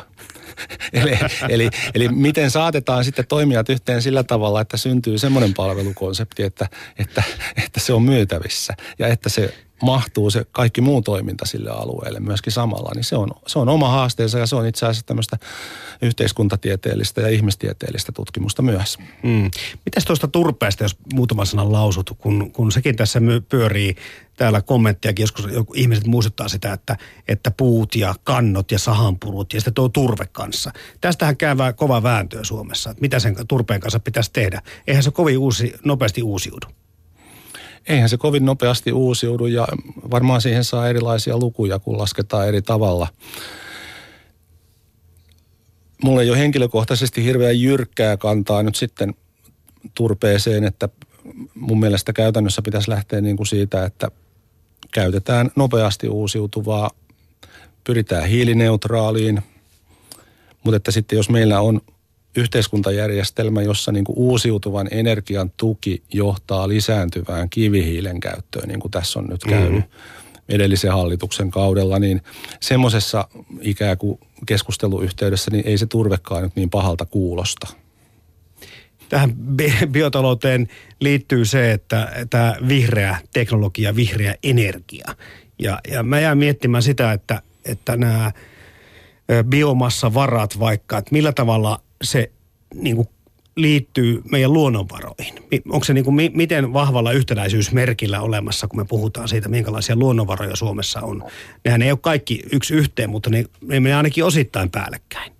eli, 0.92 1.18
eli, 1.48 1.70
eli 1.94 2.08
miten 2.08 2.50
saatetaan 2.50 3.04
sitten 3.04 3.26
toimijat 3.26 3.68
yhteen 3.68 4.02
sillä 4.02 4.22
tavalla, 4.22 4.60
että 4.60 4.76
syntyy 4.76 5.18
semmoinen 5.18 5.54
palvelukonsepti, 5.54 6.42
että, 6.42 6.68
että, 6.98 7.22
että 7.64 7.80
se 7.80 7.92
on 7.92 8.02
myytävissä 8.02 8.74
ja 8.98 9.06
että 9.06 9.28
se 9.28 9.54
mahtuu 9.82 10.30
se 10.30 10.46
kaikki 10.52 10.80
muu 10.80 11.02
toiminta 11.02 11.46
sille 11.46 11.70
alueelle 11.70 12.20
myöskin 12.20 12.52
samalla, 12.52 12.90
niin 12.94 13.04
se 13.04 13.16
on, 13.16 13.30
se 13.46 13.58
on 13.58 13.68
oma 13.68 13.88
haasteensa 13.88 14.38
ja 14.38 14.46
se 14.46 14.56
on 14.56 14.66
itse 14.66 14.86
asiassa 14.86 15.06
tämmöistä 15.06 15.38
yhteiskuntatieteellistä 16.02 17.20
ja 17.20 17.28
ihmistieteellistä 17.28 18.12
tutkimusta 18.12 18.62
myös. 18.62 18.98
Mm. 19.22 19.50
Mitäs 19.86 20.04
tuosta 20.04 20.28
turpeesta, 20.28 20.84
jos 20.84 20.96
muutama 21.14 21.44
sanan 21.44 21.72
lausut, 21.72 22.10
kun, 22.18 22.52
kun 22.52 22.72
sekin 22.72 22.96
tässä 22.96 23.20
pyörii 23.48 23.96
täällä 24.36 24.62
kommenttiakin, 24.62 25.22
joskus 25.22 25.48
ihmiset 25.74 26.06
muistuttaa 26.06 26.48
sitä, 26.48 26.72
että, 26.72 26.96
että 27.28 27.50
puut 27.50 27.94
ja 27.94 28.14
kannot 28.24 28.72
ja 28.72 28.78
sahanpurut 28.78 29.52
ja 29.52 29.60
sitten 29.60 29.74
tuo 29.74 29.88
turve 29.88 30.26
kanssa. 30.32 30.70
Tästähän 31.00 31.36
käy 31.36 31.56
kova 31.76 32.02
vääntöä 32.02 32.44
Suomessa, 32.44 32.90
että 32.90 33.00
mitä 33.00 33.18
sen 33.18 33.36
turpeen 33.48 33.80
kanssa 33.80 34.00
pitäisi 34.00 34.30
tehdä. 34.32 34.62
Eihän 34.86 35.02
se 35.02 35.10
kovin 35.10 35.38
uusi, 35.38 35.74
nopeasti 35.84 36.22
uusiudu 36.22 36.66
eihän 37.88 38.08
se 38.08 38.16
kovin 38.16 38.44
nopeasti 38.44 38.92
uusiudu 38.92 39.46
ja 39.46 39.68
varmaan 40.10 40.40
siihen 40.40 40.64
saa 40.64 40.88
erilaisia 40.88 41.38
lukuja, 41.38 41.78
kun 41.78 41.98
lasketaan 41.98 42.48
eri 42.48 42.62
tavalla. 42.62 43.08
Mulla 46.04 46.22
ei 46.22 46.30
ole 46.30 46.38
henkilökohtaisesti 46.38 47.24
hirveän 47.24 47.60
jyrkkää 47.60 48.16
kantaa 48.16 48.62
nyt 48.62 48.74
sitten 48.74 49.14
turpeeseen, 49.94 50.64
että 50.64 50.88
mun 51.54 51.80
mielestä 51.80 52.12
käytännössä 52.12 52.62
pitäisi 52.62 52.90
lähteä 52.90 53.20
niin 53.20 53.36
kuin 53.36 53.46
siitä, 53.46 53.84
että 53.84 54.10
käytetään 54.92 55.50
nopeasti 55.56 56.08
uusiutuvaa, 56.08 56.90
pyritään 57.84 58.28
hiilineutraaliin, 58.28 59.42
mutta 60.64 60.76
että 60.76 60.90
sitten 60.90 61.16
jos 61.16 61.30
meillä 61.30 61.60
on 61.60 61.80
yhteiskuntajärjestelmä, 62.36 63.62
jossa 63.62 63.92
niin 63.92 64.04
kuin 64.04 64.18
uusiutuvan 64.18 64.88
energian 64.90 65.52
tuki 65.56 66.02
johtaa 66.12 66.68
lisääntyvään 66.68 67.50
kivihiilen 67.50 68.20
käyttöön, 68.20 68.68
niin 68.68 68.80
kuin 68.80 68.90
tässä 68.90 69.18
on 69.18 69.26
nyt 69.26 69.44
käynyt 69.44 69.72
mm-hmm. 69.72 70.44
edellisen 70.48 70.92
hallituksen 70.92 71.50
kaudella, 71.50 71.98
niin 71.98 72.22
semmoisessa 72.60 73.28
ikään 73.60 73.98
kuin 73.98 74.18
keskusteluyhteydessä 74.46 75.50
niin 75.50 75.66
ei 75.66 75.78
se 75.78 75.86
turvekaan 75.86 76.42
nyt 76.42 76.56
niin 76.56 76.70
pahalta 76.70 77.06
kuulosta. 77.06 77.66
tähän 79.08 79.34
biotalouteen 79.92 80.68
liittyy 81.00 81.44
se, 81.44 81.72
että 81.72 82.26
tämä 82.30 82.56
vihreä 82.68 83.16
teknologia, 83.32 83.96
vihreä 83.96 84.34
energia. 84.42 85.14
Ja, 85.58 85.80
ja 85.90 86.02
mä 86.02 86.20
jään 86.20 86.38
miettimään 86.38 86.82
sitä, 86.82 87.12
että, 87.12 87.42
että 87.64 87.96
nämä 87.96 88.32
biomassavarat 89.42 90.58
vaikka, 90.58 90.98
että 90.98 91.12
millä 91.12 91.32
tavalla 91.32 91.82
se 92.02 92.32
niin 92.74 92.96
kuin 92.96 93.08
liittyy 93.56 94.22
meidän 94.30 94.52
luonnonvaroihin? 94.52 95.34
Onko 95.68 95.84
se 95.84 95.94
niin 95.94 96.04
kuin, 96.04 96.30
miten 96.34 96.72
vahvalla 96.72 97.12
yhtenäisyysmerkillä 97.12 98.20
olemassa, 98.20 98.68
kun 98.68 98.80
me 98.80 98.84
puhutaan 98.84 99.28
siitä, 99.28 99.48
minkälaisia 99.48 99.96
luonnonvaroja 99.96 100.56
Suomessa 100.56 101.00
on? 101.00 101.24
Nehän 101.64 101.82
ei 101.82 101.90
ole 101.90 101.98
kaikki 102.02 102.42
yksi 102.52 102.74
yhteen, 102.74 103.10
mutta 103.10 103.30
ne, 103.30 103.44
ne 103.62 103.80
menee 103.80 103.94
ainakin 103.94 104.24
osittain 104.24 104.70
päällekkäin. 104.70 105.32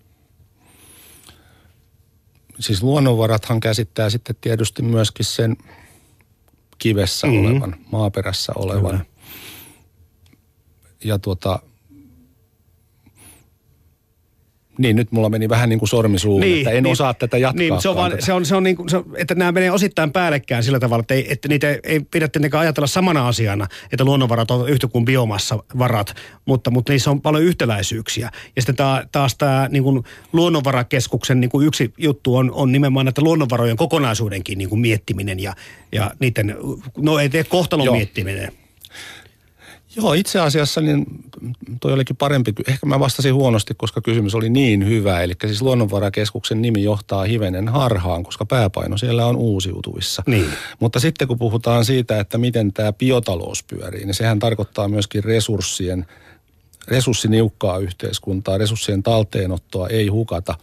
Siis 2.58 2.82
luonnonvarathan 2.82 3.60
käsittää 3.60 4.10
sitten 4.10 4.36
tietysti 4.40 4.82
myöskin 4.82 5.26
sen 5.26 5.56
kivessä 6.78 7.26
mm-hmm. 7.26 7.46
olevan, 7.46 7.76
maaperässä 7.92 8.52
olevan. 8.56 8.90
Kyllä. 8.90 9.04
Ja 11.04 11.18
tuota, 11.18 11.58
Niin, 14.80 14.96
nyt 14.96 15.12
mulla 15.12 15.28
meni 15.28 15.48
vähän 15.48 15.68
niin 15.68 15.78
kuin 15.78 15.88
sormi 15.88 16.18
suuhun, 16.18 16.40
niin, 16.40 16.58
että 16.58 16.70
en 16.70 16.82
niin, 16.82 16.92
osaa 16.92 17.14
tätä 17.14 17.38
jatkaa. 17.38 17.58
Niin, 17.58 17.80
se 17.80 17.88
on, 17.88 17.96
vaan, 17.96 18.12
se 18.18 18.32
on, 18.32 18.46
se 18.46 18.56
on 18.56 18.62
niin 18.62 18.76
kuin, 18.76 18.88
se 18.88 18.96
että 19.16 19.34
nämä 19.34 19.52
menee 19.52 19.70
osittain 19.70 20.12
päällekkäin 20.12 20.62
sillä 20.62 20.80
tavalla, 20.80 21.00
että, 21.00 21.14
ei, 21.14 21.32
että 21.32 21.48
niitä 21.48 21.78
ei 21.82 22.00
pidä 22.00 22.28
tietenkään 22.28 22.60
ajatella 22.60 22.86
samana 22.86 23.28
asiana, 23.28 23.66
että 23.92 24.04
luonnonvarat 24.04 24.50
on 24.50 24.68
yhtä 24.68 24.88
kuin 24.88 25.04
biomassavarat, 25.04 26.14
mutta, 26.44 26.70
mutta 26.70 26.92
niissä 26.92 27.10
on 27.10 27.20
paljon 27.20 27.44
yhtäläisyyksiä. 27.44 28.30
Ja 28.56 28.62
sitten 28.62 28.76
taas, 28.76 29.04
taas 29.12 29.36
tämä 29.36 29.68
niin 29.70 29.82
kuin 29.82 30.04
luonnonvarakeskuksen 30.32 31.40
niin 31.40 31.50
kuin 31.50 31.66
yksi 31.66 31.92
juttu 31.98 32.36
on, 32.36 32.50
on 32.52 32.72
nimenomaan, 32.72 33.08
että 33.08 33.22
luonnonvarojen 33.22 33.76
kokonaisuudenkin 33.76 34.58
niin 34.58 34.68
kuin 34.68 34.80
miettiminen 34.80 35.40
ja, 35.40 35.54
ja 35.92 36.10
niiden, 36.18 36.56
no 36.96 37.18
ei 37.18 37.28
tee 37.28 37.44
kohtalon 37.44 37.86
Joo. 37.86 37.94
miettiminen. 37.94 38.52
Joo, 39.96 40.12
itse 40.12 40.40
asiassa 40.40 40.80
niin 40.80 41.06
toi 41.80 41.92
olikin 41.92 42.16
parempi. 42.16 42.52
Ehkä 42.68 42.86
mä 42.86 43.00
vastasin 43.00 43.34
huonosti, 43.34 43.74
koska 43.76 44.00
kysymys 44.00 44.34
oli 44.34 44.50
niin 44.50 44.88
hyvä. 44.88 45.22
Eli 45.22 45.32
siis 45.46 45.62
luonnonvarakeskuksen 45.62 46.62
nimi 46.62 46.82
johtaa 46.82 47.24
hivenen 47.24 47.68
harhaan, 47.68 48.22
koska 48.22 48.46
pääpaino 48.46 48.96
siellä 48.96 49.26
on 49.26 49.36
uusiutuvissa. 49.36 50.22
Niin. 50.26 50.46
Mutta 50.80 51.00
sitten 51.00 51.28
kun 51.28 51.38
puhutaan 51.38 51.84
siitä, 51.84 52.20
että 52.20 52.38
miten 52.38 52.72
tämä 52.72 52.92
biotalous 52.92 53.62
pyörii, 53.62 54.04
niin 54.04 54.14
sehän 54.14 54.38
tarkoittaa 54.38 54.88
myöskin 54.88 55.24
resurssien 55.24 56.06
resurssiniukkaa 56.88 57.78
yhteiskuntaa, 57.78 58.58
resurssien 58.58 59.02
talteenottoa 59.02 59.88
ei 59.88 60.08
hukata. 60.08 60.54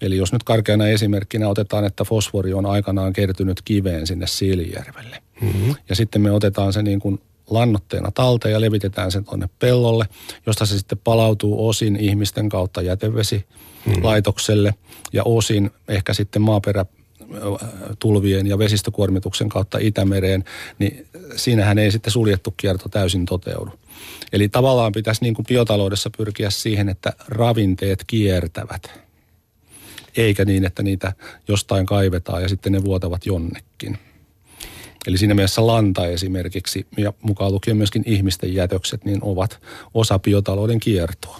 Eli 0.00 0.16
jos 0.16 0.32
nyt 0.32 0.42
karkeana 0.42 0.88
esimerkkinä 0.88 1.48
otetaan, 1.48 1.84
että 1.84 2.04
fosfori 2.04 2.54
on 2.54 2.66
aikanaan 2.66 3.12
kertynyt 3.12 3.62
kiveen 3.62 4.06
sinne 4.06 4.26
Siilijärvelle. 4.26 5.22
Mm-hmm. 5.40 5.74
Ja 5.88 5.96
sitten 5.96 6.22
me 6.22 6.30
otetaan 6.30 6.72
se 6.72 6.82
niin 6.82 7.00
kuin 7.00 7.20
lannoitteena 7.50 8.10
talteen 8.10 8.52
ja 8.52 8.60
levitetään 8.60 9.12
sen 9.12 9.24
tuonne 9.24 9.48
pellolle, 9.58 10.04
josta 10.46 10.66
se 10.66 10.78
sitten 10.78 10.98
palautuu 11.04 11.68
osin 11.68 11.96
ihmisten 11.96 12.48
kautta 12.48 12.82
jätevesilaitokselle 12.82 14.70
mm. 14.70 14.76
ja 15.12 15.22
osin 15.24 15.70
ehkä 15.88 16.14
sitten 16.14 16.42
maaperä 16.42 16.86
tulvien 17.98 18.46
ja 18.46 18.58
vesistökuormituksen 18.58 19.48
kautta 19.48 19.78
Itämereen, 19.80 20.44
niin 20.78 21.06
siinähän 21.36 21.78
ei 21.78 21.92
sitten 21.92 22.12
suljettu 22.12 22.54
kierto 22.56 22.88
täysin 22.88 23.26
toteudu. 23.26 23.70
Eli 24.32 24.48
tavallaan 24.48 24.92
pitäisi 24.92 25.22
niin 25.22 25.34
kuin 25.34 25.46
biotaloudessa 25.46 26.10
pyrkiä 26.16 26.50
siihen, 26.50 26.88
että 26.88 27.12
ravinteet 27.28 28.04
kiertävät, 28.06 28.90
eikä 30.16 30.44
niin, 30.44 30.64
että 30.64 30.82
niitä 30.82 31.12
jostain 31.48 31.86
kaivetaan 31.86 32.42
ja 32.42 32.48
sitten 32.48 32.72
ne 32.72 32.84
vuotavat 32.84 33.26
jonnekin. 33.26 33.98
Eli 35.06 35.18
siinä 35.18 35.34
mielessä 35.34 35.66
lanta 35.66 36.06
esimerkiksi 36.06 36.86
ja 36.96 37.12
mukaan 37.22 37.52
lukien 37.52 37.76
myöskin 37.76 38.02
ihmisten 38.06 38.54
jätökset, 38.54 39.04
niin 39.04 39.18
ovat 39.22 39.60
osa 39.94 40.18
biotalouden 40.18 40.80
kiertoa. 40.80 41.38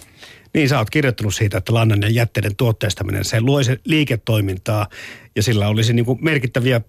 Niin, 0.53 0.69
sä 0.69 0.77
oot 0.77 0.89
kirjoittanut 0.89 1.35
siitä, 1.35 1.57
että 1.57 1.73
lannan 1.73 2.01
ja 2.01 2.09
jätteiden 2.09 2.55
tuotteistaminen, 2.55 3.25
se 3.25 3.41
luo 3.41 3.63
se 3.63 3.79
liiketoimintaa 3.85 4.87
ja 5.35 5.43
sillä 5.43 5.67
olisi 5.67 5.93
niin 5.93 6.05
kuin 6.05 6.19
merkittäviä 6.21 6.81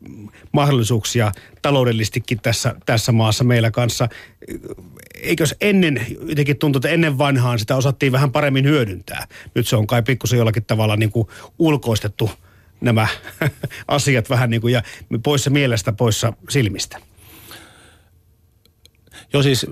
mahdollisuuksia 0.53 1.33
taloudellistikin 1.63 2.41
tässä, 2.43 2.75
tässä 2.87 3.13
maassa 3.13 3.45
meillä 3.45 3.71
kanssa. 3.71 4.09
Eikös 5.15 5.55
ennen, 5.61 6.07
jotenkin 6.29 6.59
tuntuu, 6.59 6.79
että 6.79 6.89
ennen 6.89 7.19
vanhaan 7.19 7.59
sitä 7.59 7.77
osattiin 7.77 8.13
vähän 8.13 8.33
paremmin 8.33 8.65
hyödyntää. 8.65 9.27
Nyt 9.55 9.69
se 9.69 9.77
on 9.77 9.87
kai 9.87 10.03
pikkusen 10.03 10.37
jollakin 10.37 10.65
tavalla 10.65 10.97
niin 10.97 11.11
kuin 11.11 11.29
ulkoistettu– 11.59 12.31
nämä 12.85 13.09
asiat 13.89 14.31
vähän 14.31 14.51
niin 14.51 14.61
kuin 14.61 14.73
ja 14.73 14.83
poissa 15.23 15.51
mielestä, 15.51 15.93
poissa 15.93 16.33
silmistä. 16.49 16.99
Joo 19.33 19.43
siis 19.43 19.67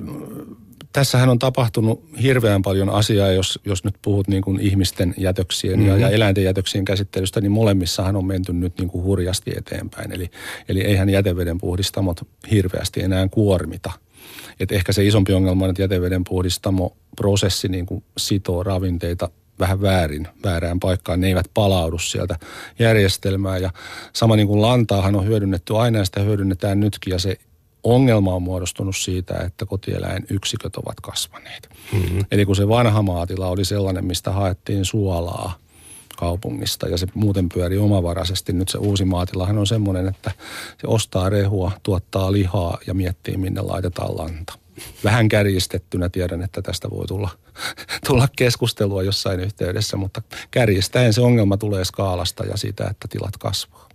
tässähän 0.92 1.28
on 1.28 1.38
tapahtunut 1.38 2.04
hirveän 2.22 2.62
paljon 2.62 2.90
asiaa, 2.90 3.30
jos, 3.30 3.60
jos 3.64 3.84
nyt 3.84 3.94
puhut 4.02 4.28
niin 4.28 4.42
kuin 4.42 4.60
ihmisten 4.60 5.14
jätöksien 5.18 5.78
mm-hmm. 5.78 5.88
ja, 5.88 5.98
ja 5.98 6.06
mhm. 6.06 6.14
eläinten 6.14 6.44
jätöksien 6.44 6.84
käsittelystä, 6.84 7.40
niin 7.40 7.52
molemmissahan 7.52 8.16
on 8.16 8.26
menty 8.26 8.52
nyt 8.52 8.78
niin 8.78 8.88
kuin 8.88 9.04
hurjasti 9.04 9.52
eteenpäin. 9.56 10.12
Eli, 10.12 10.30
eli 10.68 10.80
eihän 10.80 11.08
jäteveden 11.08 11.58
puhdistamot 11.58 12.20
hirveästi 12.50 13.02
enää 13.02 13.28
kuormita. 13.28 13.92
Et 14.60 14.72
ehkä 14.72 14.92
se 14.92 15.04
isompi 15.04 15.32
ongelma 15.32 15.64
on, 15.64 15.70
että 15.70 15.82
jäteveden 15.82 16.24
puhdistamo 16.24 16.96
prosessi 17.16 17.68
niin 17.68 17.86
kuin 17.86 18.04
sitoo 18.18 18.62
ravinteita 18.62 19.30
vähän 19.58 19.82
väärin, 19.82 20.28
väärään 20.44 20.80
paikkaan. 20.80 21.20
Ne 21.20 21.26
eivät 21.26 21.50
palaudu 21.54 21.98
sieltä 21.98 22.36
järjestelmää. 22.78 23.58
Ja 23.58 23.70
sama 24.12 24.36
niin 24.36 24.48
kuin 24.48 24.62
lantaahan 24.62 25.16
on 25.16 25.26
hyödynnetty 25.26 25.76
aina 25.76 25.98
ja 25.98 26.04
sitä 26.04 26.20
hyödynnetään 26.20 26.80
nytkin. 26.80 27.10
Ja 27.10 27.18
se 27.18 27.36
ongelma 27.82 28.34
on 28.34 28.42
muodostunut 28.42 28.96
siitä, 28.96 29.34
että 29.38 29.66
kotieläinyksiköt 29.66 30.76
ovat 30.76 31.00
kasvaneet. 31.00 31.68
Mm-hmm. 31.92 32.24
Eli 32.30 32.44
kun 32.44 32.56
se 32.56 32.68
vanha 32.68 33.02
maatila 33.02 33.48
oli 33.48 33.64
sellainen, 33.64 34.04
mistä 34.04 34.30
haettiin 34.30 34.84
suolaa 34.84 35.58
kaupungista 36.16 36.88
ja 36.88 36.98
se 36.98 37.06
muuten 37.14 37.48
pyörii 37.48 37.78
omavaraisesti. 37.78 38.52
Nyt 38.52 38.68
se 38.68 38.78
uusi 38.78 39.04
maatilahan 39.04 39.58
on 39.58 39.66
semmoinen, 39.66 40.08
että 40.08 40.30
se 40.80 40.86
ostaa 40.86 41.28
rehua, 41.28 41.72
tuottaa 41.82 42.32
lihaa 42.32 42.78
ja 42.86 42.94
miettii, 42.94 43.36
minne 43.36 43.60
laitetaan 43.60 44.16
lanta 44.16 44.61
vähän 45.04 45.28
kärjistettynä 45.28 46.08
tiedän, 46.08 46.42
että 46.42 46.62
tästä 46.62 46.90
voi 46.90 47.06
tulla, 47.06 47.30
tulla 48.06 48.28
keskustelua 48.36 49.02
jossain 49.02 49.40
yhteydessä, 49.40 49.96
mutta 49.96 50.22
kärjistäen 50.50 51.12
se 51.12 51.20
ongelma 51.20 51.56
tulee 51.56 51.84
skaalasta 51.84 52.44
ja 52.44 52.56
siitä, 52.56 52.86
että 52.90 53.08
tilat 53.08 53.36
kasvaa. 53.36 53.88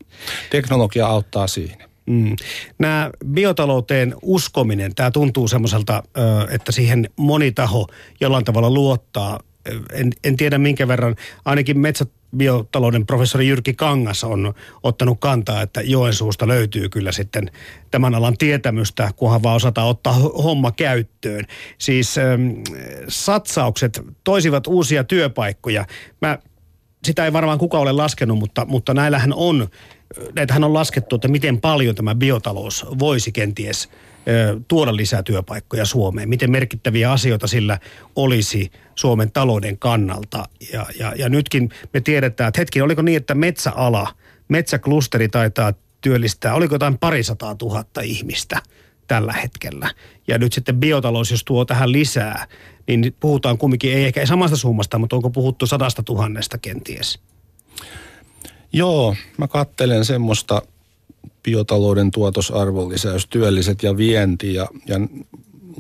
Teknologia 0.49 1.07
auttaa 1.07 1.47
siinä. 1.47 1.87
Mm. 2.05 2.35
Nämä 2.79 3.09
biotalouteen 3.25 4.15
uskominen, 4.21 4.95
tämä 4.95 5.11
tuntuu 5.11 5.47
semmoiselta, 5.47 6.03
että 6.49 6.71
siihen 6.71 7.09
moni 7.15 7.51
taho 7.51 7.87
jollain 8.19 8.45
tavalla 8.45 8.69
luottaa. 8.69 9.39
En, 9.93 10.11
en 10.23 10.37
tiedä 10.37 10.57
minkä 10.57 10.87
verran, 10.87 11.15
ainakin 11.45 11.79
metsät, 11.79 12.09
biotalouden 12.37 13.05
professori 13.05 13.47
Jyrki 13.47 13.73
Kangas 13.73 14.23
on 14.23 14.53
ottanut 14.83 15.17
kantaa, 15.19 15.61
että 15.61 15.81
Joensuusta 15.81 16.47
löytyy 16.47 16.89
kyllä 16.89 17.11
sitten 17.11 17.51
tämän 17.91 18.15
alan 18.15 18.37
tietämystä, 18.37 19.11
kunhan 19.15 19.43
vaan 19.43 19.55
osataan 19.55 19.87
ottaa 19.87 20.13
homma 20.13 20.71
käyttöön. 20.71 21.45
Siis 21.77 22.17
ähm, 22.17 22.49
satsaukset 23.07 24.01
toisivat 24.23 24.67
uusia 24.67 25.03
työpaikkoja. 25.03 25.85
Mä, 26.21 26.39
sitä 27.03 27.25
ei 27.25 27.33
varmaan 27.33 27.57
kukaan 27.57 27.81
ole 27.81 27.91
laskenut, 27.91 28.39
mutta, 28.39 28.65
mutta 28.65 28.93
näillähän 28.93 29.33
on, 29.33 29.67
näitähän 30.35 30.63
on 30.63 30.73
laskettu, 30.73 31.15
että 31.15 31.27
miten 31.27 31.61
paljon 31.61 31.95
tämä 31.95 32.15
biotalous 32.15 32.85
voisi 32.99 33.31
kenties– 33.31 33.89
tuoda 34.67 34.95
lisää 34.95 35.23
työpaikkoja 35.23 35.85
Suomeen? 35.85 36.29
Miten 36.29 36.51
merkittäviä 36.51 37.11
asioita 37.11 37.47
sillä 37.47 37.79
olisi 38.15 38.71
Suomen 38.95 39.31
talouden 39.31 39.77
kannalta? 39.77 40.45
Ja, 40.73 40.85
ja, 40.99 41.13
ja 41.17 41.29
nytkin 41.29 41.69
me 41.93 42.01
tiedetään, 42.01 42.47
että 42.47 42.61
hetki, 42.61 42.81
oliko 42.81 43.01
niin, 43.01 43.17
että 43.17 43.35
metsäala, 43.35 44.13
metsäklusteri 44.47 45.29
taitaa 45.29 45.73
työllistää, 46.01 46.53
oliko 46.53 46.75
jotain 46.75 46.97
parisataa 46.97 47.55
tuhatta 47.55 48.01
ihmistä 48.01 48.61
tällä 49.07 49.33
hetkellä. 49.33 49.91
Ja 50.27 50.37
nyt 50.37 50.53
sitten 50.53 50.79
biotalous, 50.79 51.31
jos 51.31 51.43
tuo 51.43 51.65
tähän 51.65 51.91
lisää, 51.91 52.47
niin 52.87 53.15
puhutaan 53.19 53.57
kumminkin, 53.57 53.93
ei 53.93 54.05
ehkä 54.05 54.25
samasta 54.25 54.57
summasta, 54.57 54.99
mutta 54.99 55.15
onko 55.15 55.29
puhuttu 55.29 55.67
sadasta 55.67 56.03
tuhannesta 56.03 56.57
kenties? 56.57 57.19
Joo, 58.73 59.15
mä 59.37 59.47
kattelen 59.47 60.05
semmoista 60.05 60.61
biotalouden 61.43 62.11
tuotosarvonlisäys, 62.11 63.27
työlliset 63.27 63.83
ja 63.83 63.97
vienti 63.97 64.53
ja, 64.53 64.67
ja 64.87 64.95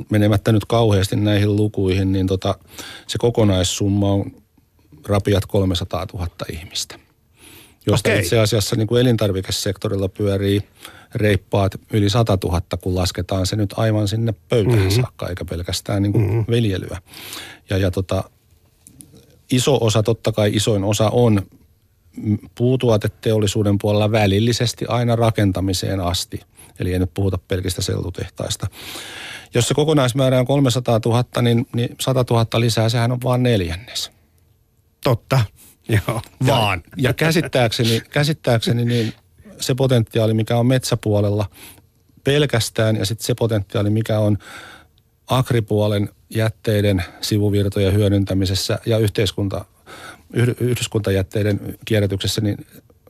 menemättä 0.09 0.51
nyt 0.51 0.65
kauheasti 0.65 1.15
näihin 1.15 1.55
lukuihin, 1.55 2.11
niin 2.11 2.27
tota, 2.27 2.55
se 3.07 3.17
kokonaissumma 3.17 4.11
on 4.11 4.31
rapiat 5.07 5.45
300 5.45 6.05
000 6.13 6.27
ihmistä. 6.51 6.99
Josta 7.87 8.09
okay. 8.09 8.21
itse 8.21 8.39
asiassa 8.39 8.75
niin 8.75 8.87
kuin 8.87 9.01
elintarvikesektorilla 9.01 10.09
pyörii 10.09 10.61
reippaat 11.15 11.71
yli 11.93 12.09
100 12.09 12.37
000, 12.43 12.61
kun 12.81 12.95
lasketaan 12.95 13.45
se 13.45 13.55
nyt 13.55 13.73
aivan 13.77 14.07
sinne 14.07 14.33
pöytään 14.49 14.77
mm-hmm. 14.77 15.01
saakka, 15.01 15.27
eikä 15.27 15.45
pelkästään 15.45 16.01
niin 16.01 16.11
kuin 16.11 16.25
mm-hmm. 16.25 16.45
viljelyä. 16.49 17.01
Ja, 17.69 17.77
ja 17.77 17.91
tota, 17.91 18.23
iso 19.51 19.77
osa, 19.81 20.03
totta 20.03 20.31
kai 20.31 20.51
isoin 20.53 20.83
osa 20.83 21.09
on 21.09 21.41
puutuoteteollisuuden 22.55 23.77
puolella 23.77 24.11
välillisesti 24.11 24.85
aina 24.87 25.15
rakentamiseen 25.15 25.99
asti. 25.99 26.39
Eli 26.79 26.93
ei 26.93 26.99
nyt 26.99 27.13
puhuta 27.13 27.37
pelkistä 27.47 27.81
sellutehtaista. 27.81 28.67
Jos 29.53 29.67
se 29.67 29.73
kokonaismäärä 29.73 30.39
on 30.39 30.47
300 30.47 30.99
000, 31.05 31.41
niin, 31.41 31.67
niin 31.75 31.95
100 31.99 32.25
000 32.29 32.59
lisää, 32.59 32.89
sehän 32.89 33.11
on 33.11 33.19
vain 33.23 33.43
neljännes. 33.43 34.11
Totta, 35.03 35.41
joo, 35.89 36.21
vaan. 36.47 36.83
Ja, 36.85 37.09
ja 37.09 37.13
käsittääkseni, 37.13 38.01
käsittääkseni 38.09 38.85
niin 38.85 39.13
se 39.59 39.75
potentiaali, 39.75 40.33
mikä 40.33 40.57
on 40.57 40.65
metsäpuolella 40.65 41.45
pelkästään, 42.23 42.95
ja 42.95 43.05
sitten 43.05 43.25
se 43.25 43.35
potentiaali, 43.35 43.89
mikä 43.89 44.19
on 44.19 44.37
agripuolen 45.27 46.09
jätteiden 46.29 47.03
sivuvirtojen 47.21 47.93
hyödyntämisessä 47.93 48.79
ja 48.85 48.97
yhteiskunta, 48.97 49.65
yhdyskuntajätteiden 50.59 51.77
kierrätyksessä, 51.85 52.41
niin 52.41 52.65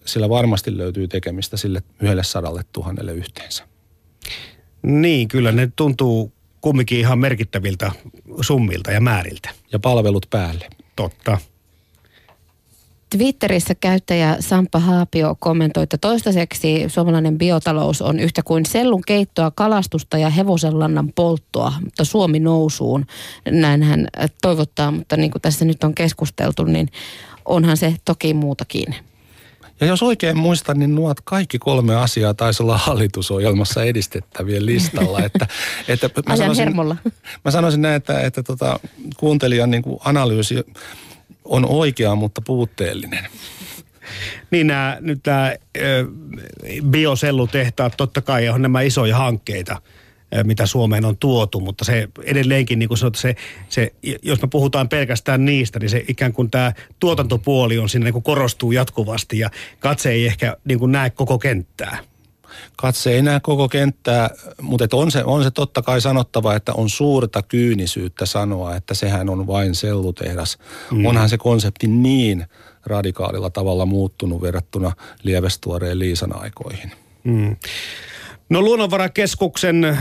sillä 0.06 0.30
varmasti 0.30 0.78
löytyy 0.78 1.08
tekemistä 1.08 1.58
sille 1.58 1.84
yhdelle 2.02 2.24
sadalle 2.24 2.62
tuhannelle 2.72 3.14
yhteensä. 3.14 3.68
Niin, 4.82 5.28
kyllä 5.28 5.52
ne 5.52 5.72
tuntuu 5.76 6.34
kumminkin 6.62 7.00
ihan 7.00 7.20
merkittäviltä 7.20 7.92
summilta 8.42 8.92
ja 8.92 9.02
määriltä. 9.02 9.50
Ja 9.72 9.80
palvelut 9.80 10.26
päälle. 10.30 10.68
Totta. 10.96 11.38
Twitterissä 13.10 13.76
käyttäjä 13.76 14.38
Sampa 14.40 14.80
Haapio 14.80 15.36
kommentoi, 15.40 15.84
että 15.84 15.98
toistaiseksi 15.98 16.84
suomalainen 16.88 17.38
biotalous 17.38 18.02
on 18.02 18.20
yhtä 18.20 18.44
kuin 18.44 18.66
sellun 18.66 19.02
keittoa, 19.06 19.52
kalastusta 19.52 20.18
ja 20.18 20.30
hevosenlannan 20.30 21.14
polttoa, 21.16 21.74
mutta 21.84 22.06
Suomi 22.06 22.40
nousuun. 22.40 23.06
Näin 23.52 23.84
hän 23.84 24.08
toivottaa, 24.42 24.92
mutta 24.92 25.18
niin 25.18 25.32
kuin 25.32 25.42
tässä 25.42 25.66
nyt 25.66 25.84
on 25.84 25.96
keskusteltu, 25.96 26.64
niin 26.64 26.90
onhan 27.46 27.78
se 27.78 27.96
toki 28.06 28.34
muutakin. 28.34 28.96
Ja 29.80 29.88
jos 29.88 30.04
oikein 30.04 30.38
muistan, 30.38 30.80
niin 30.80 30.96
nuo 30.96 31.14
kaikki 31.24 31.60
kolme 31.60 31.96
asiaa 31.96 32.34
taisi 32.34 32.64
olla 32.64 32.78
hallitusohjelmassa 32.78 33.84
edistettävien 33.84 34.66
listalla. 34.66 35.20
Että, 35.20 35.48
että 35.88 36.10
mä, 36.28 36.36
sanoisin, 36.36 36.64
hermolla. 36.64 36.96
mä 37.46 37.52
sanoisin 37.52 37.82
näin, 37.82 37.96
että, 37.96 38.22
että 38.22 38.44
tota, 38.44 38.80
kuuntelijan 39.18 39.72
niin 39.72 39.84
kuin 39.84 40.00
analyysi 40.06 40.56
on 41.50 41.66
oikea, 41.66 42.16
mutta 42.16 42.42
puutteellinen. 42.42 43.28
Niin 44.52 44.68
nämä, 44.68 44.98
nyt 45.00 45.20
nämä 45.26 45.54
biosellutehtaat, 46.90 47.94
totta 47.98 48.22
kai 48.22 48.50
on 48.50 48.62
nämä 48.62 48.82
isoja 48.82 49.18
hankkeita, 49.18 49.82
mitä 50.44 50.66
Suomeen 50.66 51.06
on 51.06 51.18
tuotu, 51.18 51.60
mutta 51.60 51.86
se 51.86 52.08
edelleenkin, 52.24 52.80
niin 52.80 52.88
kuin 52.88 52.98
sanot, 52.98 53.16
se, 53.16 53.36
se, 53.70 53.94
jos 54.22 54.42
me 54.42 54.48
puhutaan 54.48 54.90
pelkästään 54.90 55.46
niistä, 55.46 55.80
niin 55.80 55.90
se 55.90 56.06
ikään 56.08 56.34
kuin 56.34 56.52
tämä 56.52 56.74
tuotantopuoli 57.00 57.78
on 57.78 57.90
siinä 57.90 58.04
niin 58.04 58.14
kuin 58.14 58.24
korostuu 58.24 58.72
jatkuvasti 58.72 59.40
ja 59.40 59.50
katse 59.80 60.12
ei 60.12 60.26
ehkä 60.26 60.58
niin 60.66 60.80
kuin 60.80 60.92
näe 60.92 61.10
koko 61.10 61.40
kenttää 61.40 62.00
katse 62.76 63.12
ei 63.12 63.22
näe 63.22 63.40
koko 63.40 63.70
kenttää, 63.70 64.30
mutta 64.62 64.98
on 64.98 65.12
se, 65.12 65.24
on 65.24 65.44
se 65.44 65.52
totta 65.52 65.82
kai 65.82 66.02
sanottava, 66.02 66.56
että 66.56 66.74
on 66.74 66.90
suurta 66.90 67.42
kyynisyyttä 67.42 68.26
sanoa, 68.26 68.76
että 68.76 68.94
sehän 68.94 69.30
on 69.30 69.48
vain 69.48 69.76
sellutehdas. 69.76 70.58
Mm. 70.92 71.06
Onhan 71.06 71.30
se 71.30 71.38
konsepti 71.38 71.88
niin 71.88 72.46
radikaalilla 72.86 73.50
tavalla 73.50 73.86
muuttunut 73.86 74.42
verrattuna 74.42 74.92
lievestuoreen 75.24 76.00
Liisan 76.00 76.42
aikoihin. 76.42 76.92
Mm. 77.24 77.56
No 78.50 78.62
luonnonvarakeskuksen 78.62 79.84
ö, 79.86 79.96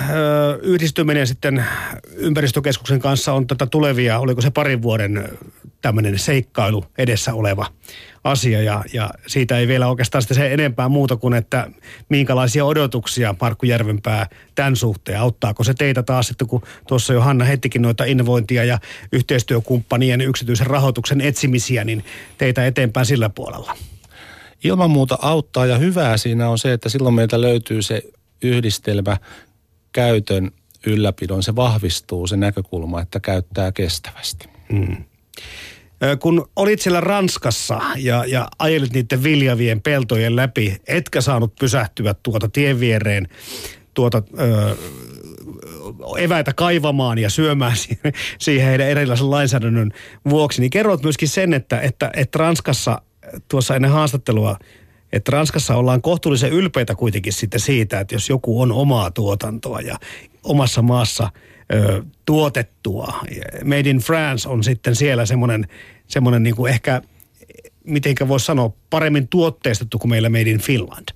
yhdistyminen 0.63 1.27
sitten 1.27 1.65
ympäristökeskuksen 2.17 3.01
kanssa 3.01 3.33
on 3.33 3.47
tätä 3.47 3.67
tulevia, 3.67 4.19
oliko 4.19 4.41
se 4.41 4.51
parin 4.51 4.83
vuoden 4.83 5.29
tämmöinen 5.83 6.19
seikkailu 6.19 6.85
edessä 6.99 7.35
oleva 7.35 7.67
asia 8.25 8.63
ja, 8.63 8.85
ja 8.93 9.11
siitä 9.27 9.59
ei 9.59 9.69
vielä 9.69 9.89
oikeastaan 9.89 10.23
sitten 10.23 10.35
se 10.35 10.55
enempää 10.55 10.89
muuta 10.89 11.17
kuin, 11.17 11.35
että 11.35 11.71
minkälaisia 12.09 12.65
odotuksia 12.65 13.35
Markku 13.41 13.67
Järvenpää 13.67 14.27
tämän 14.55 14.77
suhteen. 14.77 15.21
Auttaako 15.21 15.65
se 15.65 15.75
teitä 15.75 16.03
taas 16.03 16.27
sitten, 16.27 16.49
kun 16.49 16.63
tuossa 16.89 17.13
jo 17.13 17.21
Hanna 17.21 17.45
hettikin 17.45 17.83
noita 17.83 18.05
innovointia 18.05 18.65
ja 18.65 18.79
yhteistyökumppanien 19.13 20.21
yksityisen 20.21 20.67
rahoituksen 20.67 21.21
etsimisiä, 21.21 21.85
niin 21.85 22.05
teitä 22.39 22.67
eteenpäin 22.67 23.07
sillä 23.07 23.29
puolella? 23.29 23.77
Ilman 24.65 24.91
muuta 24.91 25.19
auttaa 25.23 25.67
ja 25.67 25.79
hyvää 25.79 26.17
siinä 26.17 26.49
on 26.49 26.59
se, 26.59 26.73
että 26.73 26.89
silloin 26.89 27.15
meiltä 27.15 27.41
löytyy 27.41 27.83
se 27.83 28.03
yhdistelmä 28.43 29.17
käytön 29.93 30.51
ylläpidon, 30.87 31.43
se 31.43 31.57
vahvistuu 31.57 32.27
se 32.27 32.37
näkökulma, 32.37 33.01
että 33.01 33.21
käyttää 33.21 33.73
kestävästi. 33.73 34.49
Mm. 34.73 35.05
Kun 36.21 36.49
olit 36.57 36.81
siellä 36.81 37.01
Ranskassa 37.01 37.81
ja, 37.97 38.25
ja 38.25 38.49
ajelit 38.59 38.93
niiden 38.93 39.23
viljavien 39.23 39.83
peltojen 39.83 40.37
läpi, 40.37 40.77
etkä 40.87 41.21
saanut 41.21 41.55
pysähtyä 41.55 42.15
tuota 42.23 42.49
tien 42.49 42.81
viereen 42.81 43.29
tuota, 43.95 44.23
ö, 44.41 44.77
eväitä 46.19 46.53
kaivamaan 46.53 47.19
ja 47.19 47.31
syömään 47.31 47.77
siihen, 47.87 48.13
siihen 48.39 48.67
heidän 48.67 48.89
erilaisen 48.89 49.31
lainsäädännön 49.31 49.93
vuoksi, 50.29 50.61
niin 50.61 50.71
kerrot 50.71 51.03
myöskin 51.03 51.29
sen, 51.29 51.55
että, 51.55 51.81
että, 51.81 52.11
että 52.17 52.39
Ranskassa 52.39 53.03
tuossa 53.49 53.77
ennen 53.77 53.91
haastattelua, 53.91 54.57
että 55.13 55.33
Ranskassa 55.33 55.77
ollaan 55.77 56.03
kohtuullisen 56.03 56.53
ylpeitä 56.53 56.95
kuitenkin 56.95 57.33
sitten 57.33 57.61
siitä, 57.61 58.01
että 58.01 58.15
jos 58.15 58.29
joku 58.29 58.61
on 58.61 58.73
omaa 58.73 59.11
tuotantoa 59.11 59.81
ja 59.81 59.97
omassa 60.43 60.83
maassa– 60.83 61.31
ö, 61.75 62.03
tuotettua. 62.27 63.15
Made 63.65 63.91
in 63.91 63.99
France 63.99 64.49
on 64.49 64.65
sitten 64.65 64.97
siellä 64.97 65.27
semmoinen, 65.27 65.69
semmoinen 66.09 66.43
niin 66.43 66.57
kuin 66.57 66.73
ehkä, 66.73 67.03
mitenkä 67.85 68.29
voisi 68.29 68.47
sanoa, 68.47 68.73
paremmin 68.91 69.29
tuotteistettu 69.29 69.99
kuin 69.99 70.11
meillä 70.11 70.29
Made 70.29 70.51
in 70.51 70.61
Finland. 70.61 71.09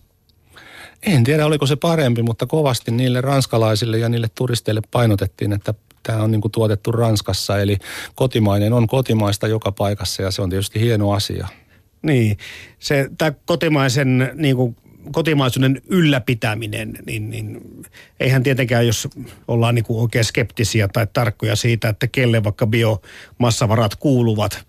En 1.02 1.24
tiedä, 1.24 1.46
oliko 1.46 1.66
se 1.66 1.76
parempi, 1.76 2.22
mutta 2.22 2.46
kovasti 2.46 2.90
niille 2.90 3.20
ranskalaisille 3.20 3.98
ja 3.98 4.08
niille 4.08 4.28
turisteille 4.34 4.82
painotettiin, 4.90 5.52
että 5.52 5.74
tämä 6.02 6.22
on 6.22 6.30
niin 6.30 6.40
kuin 6.40 6.52
tuotettu 6.52 6.92
Ranskassa. 6.92 7.60
Eli 7.60 7.78
kotimainen 8.14 8.72
on 8.72 8.86
kotimaista 8.86 9.48
joka 9.48 9.72
paikassa 9.72 10.22
ja 10.22 10.30
se 10.30 10.42
on 10.42 10.50
tietysti 10.50 10.80
hieno 10.80 11.12
asia. 11.12 11.48
Niin, 12.02 12.38
se, 12.78 13.10
tämä 13.18 13.32
kotimaisen 13.46 14.30
niin 14.34 14.56
kuin 14.56 14.76
kotimaisuuden 15.12 15.82
ylläpitäminen, 15.88 16.98
niin, 17.06 17.30
niin 17.30 17.60
eihän 18.20 18.42
tietenkään, 18.42 18.86
jos 18.86 19.08
ollaan 19.48 19.74
niin 19.74 19.84
kuin 19.84 20.00
oikein 20.00 20.24
skeptisiä 20.24 20.88
tai 20.88 21.06
tarkkoja 21.12 21.56
siitä, 21.56 21.88
että 21.88 22.06
kelle 22.06 22.44
vaikka 22.44 22.66
biomassavarat 22.66 23.94
kuuluvat, 23.96 24.66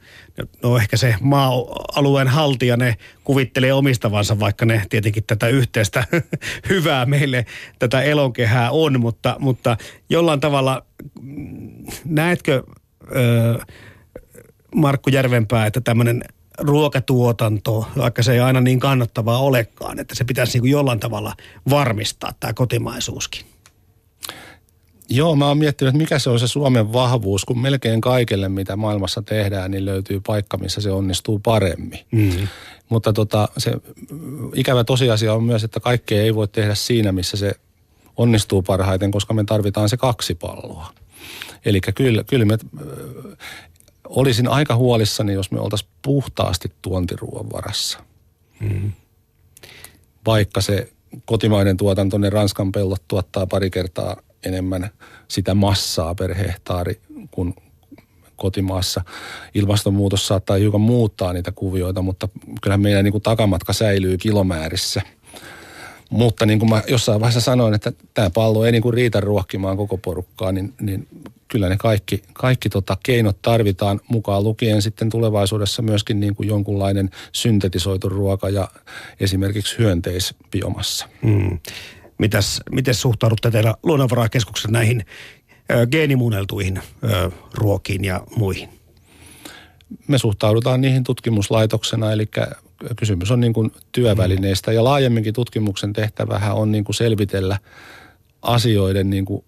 no 0.64 0.78
ehkä 0.78 0.98
se 0.98 1.16
maa-alueen 1.22 2.28
haltija, 2.28 2.78
ne 2.78 2.96
kuvittelee 3.24 3.74
omistavansa, 3.74 4.40
vaikka 4.40 4.66
ne 4.66 4.82
tietenkin 4.90 5.24
tätä 5.24 5.48
yhteistä 5.48 6.08
hyvää 6.70 7.06
meille 7.06 7.46
tätä 7.80 8.02
elonkehää 8.02 8.72
on, 8.72 9.00
mutta, 9.00 9.36
mutta 9.40 9.78
jollain 10.10 10.40
tavalla 10.40 10.86
näetkö 12.06 12.64
öö, 13.16 13.60
Markku 14.76 15.10
Järvenpää, 15.10 15.66
että 15.66 15.82
tämmöinen 15.82 16.24
ruokatuotanto, 16.60 17.88
vaikka 17.98 18.24
se 18.24 18.34
ei 18.34 18.40
aina 18.40 18.62
niin 18.62 18.80
kannattavaa 18.80 19.40
olekaan, 19.40 20.00
että 20.00 20.16
se 20.16 20.24
pitäisi 20.24 20.54
niin 20.54 20.62
kuin 20.62 20.72
jollain 20.72 21.00
tavalla 21.00 21.36
varmistaa 21.70 22.34
tämä 22.40 22.54
kotimaisuuskin. 22.54 23.46
Joo, 25.10 25.36
mä 25.36 25.48
oon 25.48 25.58
miettinyt, 25.58 25.90
että 25.90 25.98
mikä 25.98 26.20
se 26.20 26.30
on 26.30 26.40
se 26.40 26.48
Suomen 26.48 26.94
vahvuus, 26.94 27.46
kun 27.46 27.62
melkein 27.62 28.02
kaikelle, 28.02 28.50
mitä 28.50 28.76
maailmassa 28.76 29.22
tehdään, 29.22 29.72
niin 29.72 29.86
löytyy 29.86 30.22
paikka, 30.28 30.58
missä 30.58 30.82
se 30.82 30.92
onnistuu 30.92 31.40
paremmin. 31.40 32.00
Mm. 32.12 32.48
Mutta 32.90 33.14
tota, 33.14 33.50
se 33.58 33.74
ikävä 34.56 34.84
tosiasia 34.84 35.34
on 35.34 35.44
myös, 35.44 35.64
että 35.64 35.80
kaikkea 35.80 36.22
ei 36.22 36.36
voi 36.36 36.48
tehdä 36.48 36.76
siinä, 36.76 37.12
missä 37.12 37.38
se 37.38 37.52
onnistuu 38.18 38.62
parhaiten, 38.62 39.12
koska 39.12 39.34
me 39.34 39.44
tarvitaan 39.44 39.90
se 39.90 39.98
kaksi 39.98 40.36
palloa. 40.36 40.94
Eli 41.66 41.82
kyllä, 41.96 42.24
kyllä 42.24 42.46
me 42.46 42.58
olisin 44.16 44.48
aika 44.48 44.76
huolissani, 44.76 45.34
jos 45.34 45.52
me 45.52 45.60
oltaisiin 45.60 45.92
puhtaasti 46.02 46.72
tuontiruoan 46.82 47.52
varassa. 47.54 48.00
Mm. 48.60 48.92
Vaikka 50.26 50.62
se 50.62 50.90
kotimainen 51.26 51.78
tuotanto, 51.78 52.18
ne 52.18 52.30
Ranskan 52.30 52.72
pellot 52.72 53.02
tuottaa 53.08 53.48
pari 53.48 53.70
kertaa 53.70 54.18
enemmän 54.44 54.90
sitä 55.28 55.54
massaa 55.54 56.16
per 56.16 56.34
hehtaari 56.34 57.00
kuin 57.32 57.56
kotimaassa. 58.36 59.02
Ilmastonmuutos 59.54 60.28
saattaa 60.28 60.58
hiukan 60.58 60.82
muuttaa 60.82 61.34
niitä 61.34 61.52
kuvioita, 61.52 62.02
mutta 62.02 62.30
kyllä 62.62 62.78
meidän 62.78 63.04
niin 63.04 63.12
kuin 63.12 63.22
takamatka 63.22 63.74
säilyy 63.74 64.18
kilomäärissä. 64.18 65.02
Mutta 66.10 66.46
niin 66.46 66.60
kuin 66.60 66.70
mä 66.70 66.84
jossain 66.88 67.20
vaiheessa 67.20 67.42
sanoin, 67.42 67.74
että 67.74 67.92
tämä 68.14 68.30
pallo 68.30 68.66
ei 68.66 68.72
niin 68.72 68.82
kuin 68.82 68.94
riitä 68.94 69.20
ruokkimaan 69.20 69.78
koko 69.78 69.98
porukkaa, 69.98 70.52
niin, 70.52 70.74
niin 70.82 71.08
kyllä 71.52 71.70
ne 71.70 71.78
kaikki, 71.78 72.24
kaikki 72.34 72.70
tota 72.70 72.98
keinot 73.04 73.42
tarvitaan 73.42 74.00
mukaan 74.08 74.44
lukien 74.44 74.82
sitten 74.82 75.10
tulevaisuudessa 75.10 75.82
myöskin 75.82 76.20
niin 76.20 76.36
kuin 76.36 76.50
jonkunlainen 76.50 77.10
syntetisoitu 77.32 78.10
ruoka 78.10 78.50
ja 78.50 78.68
esimerkiksi 79.20 79.78
hyönteisbiomassa. 79.78 81.08
Hmm. 81.24 81.60
Mitäs, 82.18 82.62
miten 82.72 82.96
suhtaudutte 82.96 83.52
teillä 83.52 83.76
luonnonvarakeskuksessa 83.84 84.72
näihin 84.72 85.06
ö, 85.72 85.88
geenimuunneltuihin 85.88 86.82
ö, 87.04 87.32
ruokiin 87.54 88.06
ja 88.06 88.24
muihin? 88.36 88.70
Me 90.08 90.18
suhtaudutaan 90.18 90.82
niihin 90.82 91.04
tutkimuslaitoksena, 91.04 92.12
eli 92.12 92.30
kysymys 92.96 93.32
on 93.32 93.40
niin 93.40 93.54
kuin 93.54 93.72
työvälineistä 93.92 94.72
ja 94.72 94.84
laajemminkin 94.84 95.34
tutkimuksen 95.34 95.94
tehtävähän 95.94 96.56
on 96.56 96.72
niin 96.72 96.84
kuin 96.84 96.96
selvitellä 96.96 97.58
asioiden 98.42 99.10
niin 99.10 99.26
kuin 99.26 99.44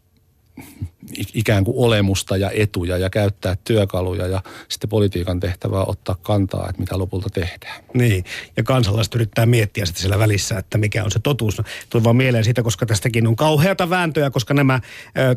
ikään 1.33 1.63
kuin 1.63 1.77
olemusta 1.77 2.37
ja 2.37 2.51
etuja 2.53 2.97
ja 2.97 3.09
käyttää 3.09 3.57
työkaluja 3.63 4.27
ja 4.27 4.41
sitten 4.69 4.89
politiikan 4.89 5.39
tehtävää 5.39 5.83
ottaa 5.83 6.15
kantaa, 6.21 6.69
että 6.69 6.81
mitä 6.81 6.97
lopulta 6.97 7.29
tehdään. 7.29 7.83
Niin, 7.93 8.23
ja 8.57 8.63
kansalaiset 8.63 9.15
yrittää 9.15 9.45
miettiä 9.45 9.85
sitten 9.85 10.01
siellä 10.01 10.19
välissä, 10.19 10.57
että 10.57 10.77
mikä 10.77 11.03
on 11.03 11.11
se 11.11 11.19
totuus. 11.19 11.57
No, 11.57 11.63
tuli 11.89 12.03
vaan 12.03 12.15
mieleen 12.15 12.43
siitä, 12.43 12.63
koska 12.63 12.85
tästäkin 12.85 13.27
on 13.27 13.35
kauheata 13.35 13.89
vääntöä, 13.89 14.29
koska 14.29 14.53
nämä 14.53 14.79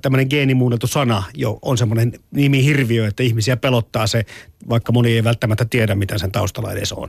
tämmöinen 0.03 0.27
geenimuunneltu 0.31 0.87
sana 0.87 1.23
jo 1.35 1.59
on 1.63 1.79
semmoinen 1.79 2.13
nimi-hirviö, 2.31 3.07
että 3.07 3.23
ihmisiä 3.23 3.57
pelottaa 3.57 4.07
se, 4.07 4.27
vaikka 4.69 4.93
moni 4.93 5.13
ei 5.13 5.25
välttämättä 5.25 5.65
tiedä, 5.65 5.95
mitä 5.95 6.19
sen 6.19 6.33
taustalla 6.33 6.73
edes 6.73 6.93
on. 6.93 7.09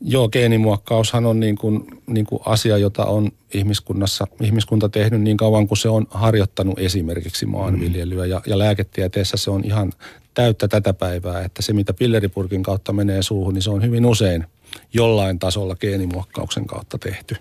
Joo, 0.00 0.28
geenimuokkaushan 0.28 1.26
on 1.26 1.40
niin 1.40 1.56
kuin, 1.56 1.86
niin 2.06 2.26
kuin 2.26 2.42
asia, 2.46 2.78
jota 2.78 3.04
on 3.04 3.30
ihmiskunnassa, 3.54 4.26
ihmiskunta 4.40 4.88
tehnyt 4.88 5.20
niin 5.20 5.36
kauan 5.36 5.68
kuin 5.68 5.78
se 5.78 5.88
on 5.88 6.06
harjoittanut 6.10 6.78
esimerkiksi 6.78 7.46
maanviljelyä. 7.46 8.26
Ja, 8.26 8.42
ja 8.46 8.58
lääketieteessä 8.58 9.36
se 9.36 9.50
on 9.50 9.64
ihan 9.64 9.92
täyttä 10.34 10.68
tätä 10.68 10.92
päivää, 10.92 11.44
että 11.44 11.62
se 11.62 11.72
mitä 11.72 11.94
pilleripurkin 11.94 12.62
kautta 12.62 12.92
menee 12.92 13.22
suuhun, 13.22 13.54
niin 13.54 13.62
se 13.62 13.70
on 13.70 13.82
hyvin 13.82 14.06
usein 14.06 14.44
jollain 14.92 15.38
tasolla 15.38 15.76
geenimuokkauksen 15.76 16.66
kautta 16.66 16.98
tehty 16.98 17.36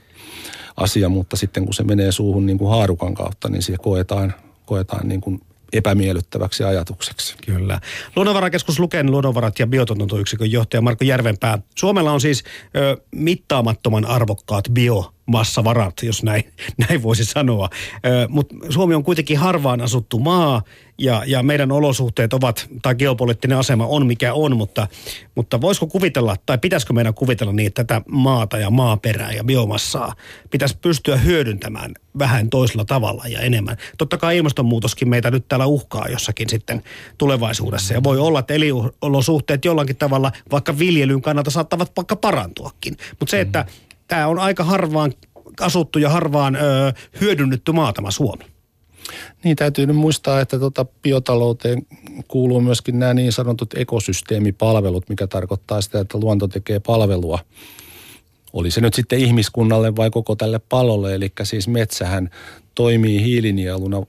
asia. 0.78 1.10
Mutta 1.10 1.38
sitten 1.38 1.66
kun 1.66 1.74
se 1.74 1.84
menee 1.84 2.12
suuhun 2.12 2.46
niin 2.46 2.58
kuin 2.58 2.70
haarukan 2.70 3.14
kautta, 3.14 3.50
niin 3.50 3.62
se 3.62 3.76
koetaan, 3.82 4.34
koetaan 4.66 5.08
niin 5.08 5.22
kuin 5.22 5.42
epämiellyttäväksi 5.74 6.64
ajatukseksi. 6.64 7.36
Kyllä. 7.46 7.80
Luonnonvarakeskus 8.16 8.80
Luken 8.80 9.12
luonnonvarat 9.12 9.60
ja 9.60 9.68
biotuotantoyksikön 9.68 10.52
johtaja 10.52 10.82
Marko 10.82 11.04
Järvenpää. 11.04 11.60
Suomella 11.76 12.12
on 12.12 12.22
siis 12.22 12.44
ö, 12.76 12.98
mittaamattoman 13.12 14.06
arvokkaat 14.06 14.66
bio 14.74 15.14
massavarat, 15.30 15.94
jos 16.04 16.24
näin, 16.24 16.44
näin 16.88 17.04
voisi 17.04 17.26
sanoa. 17.26 17.70
Mutta 18.30 18.56
Suomi 18.70 18.96
on 18.96 19.04
kuitenkin 19.04 19.38
harvaan 19.38 19.82
asuttu 19.82 20.20
maa 20.20 20.62
ja, 21.00 21.24
ja 21.28 21.44
meidän 21.44 21.72
olosuhteet 21.72 22.34
ovat, 22.34 22.68
tai 22.82 22.96
geopoliittinen 22.96 23.58
asema 23.58 23.88
on 23.88 24.08
mikä 24.08 24.34
on, 24.34 24.58
mutta, 24.58 24.88
mutta 25.36 25.62
voisiko 25.62 25.88
kuvitella, 25.88 26.36
tai 26.46 26.58
pitäisikö 26.58 26.94
meidän 26.94 27.14
kuvitella 27.14 27.54
niin, 27.54 27.68
että 27.68 27.84
tätä 27.84 28.02
maata 28.12 28.58
ja 28.58 28.70
maaperää 28.70 29.32
ja 29.32 29.44
biomassaa 29.44 30.14
pitäisi 30.52 30.78
pystyä 30.82 31.18
hyödyntämään 31.18 31.92
vähän 32.20 32.50
toisella 32.50 32.86
tavalla 32.86 33.24
ja 33.28 33.40
enemmän. 33.40 33.78
Totta 33.98 34.18
kai 34.18 34.38
ilmastonmuutoskin 34.38 35.10
meitä 35.10 35.32
nyt 35.32 35.48
täällä 35.48 35.66
uhkaa 35.66 36.08
jossakin 36.08 36.50
sitten 36.50 36.84
tulevaisuudessa. 37.18 37.94
Ja 37.94 38.04
voi 38.04 38.20
olla, 38.20 38.40
että 38.40 38.54
eliolosuhteet 38.54 39.66
jollakin 39.66 39.96
tavalla 39.96 40.32
vaikka 40.52 40.80
viljelyn 40.80 41.22
kannalta 41.22 41.52
saattavat 41.52 41.92
vaikka 41.98 42.16
parantuakin. 42.16 42.98
Mutta 43.20 43.32
se, 43.32 43.42
että 43.42 43.66
tämä 44.10 44.28
on 44.28 44.40
aika 44.40 44.64
harvaan 44.64 45.14
asuttu 45.60 46.00
ja 46.00 46.10
harvaan 46.10 46.56
ö, 46.56 46.60
hyödynnetty 47.22 47.72
maa 47.72 47.94
tämä 47.94 48.12
Suomi. 48.12 48.44
Niin 49.44 49.56
täytyy 49.56 49.86
nyt 49.86 49.96
muistaa, 49.96 50.42
että 50.42 50.60
tota 50.60 50.86
biotalouteen 50.86 51.86
kuuluu 52.28 52.62
myöskin 52.62 53.00
nämä 53.00 53.14
niin 53.14 53.32
sanotut 53.32 53.74
ekosysteemipalvelut, 53.74 55.10
mikä 55.10 55.28
tarkoittaa 55.28 55.82
sitä, 55.82 56.00
että 56.00 56.18
luonto 56.18 56.48
tekee 56.48 56.80
palvelua. 56.80 57.40
Oli 58.54 58.72
se 58.72 58.82
nyt 58.82 58.94
sitten 58.94 59.20
ihmiskunnalle 59.20 59.96
vai 59.96 60.10
koko 60.10 60.36
tälle 60.36 60.60
palolle, 60.70 61.16
eli 61.16 61.32
siis 61.44 61.68
metsähän 61.68 62.30
toimii 62.76 63.24
hiilinieluna 63.24 64.04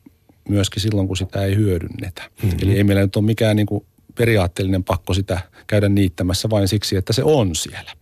myöskin 0.49 0.83
silloin, 0.83 1.09
kun 1.09 1.17
sitä 1.17 1.45
ei 1.45 1.57
hyödynnetä. 1.57 2.23
Mm-hmm. 2.43 2.59
Eli 2.63 2.77
ei 2.77 2.85
meillä 2.85 3.03
nyt 3.03 3.17
ole 3.17 3.25
mikään 3.25 3.57
niin 3.57 3.67
kuin 3.67 3.87
periaatteellinen 4.15 4.85
pakko 4.85 5.15
sitä 5.15 5.41
käydä 5.67 5.89
niittämässä 5.89 6.51
vain 6.51 6.69
siksi, 6.69 6.97
että 6.97 7.13
se 7.13 7.23
on 7.25 7.55
siellä. 7.55 7.93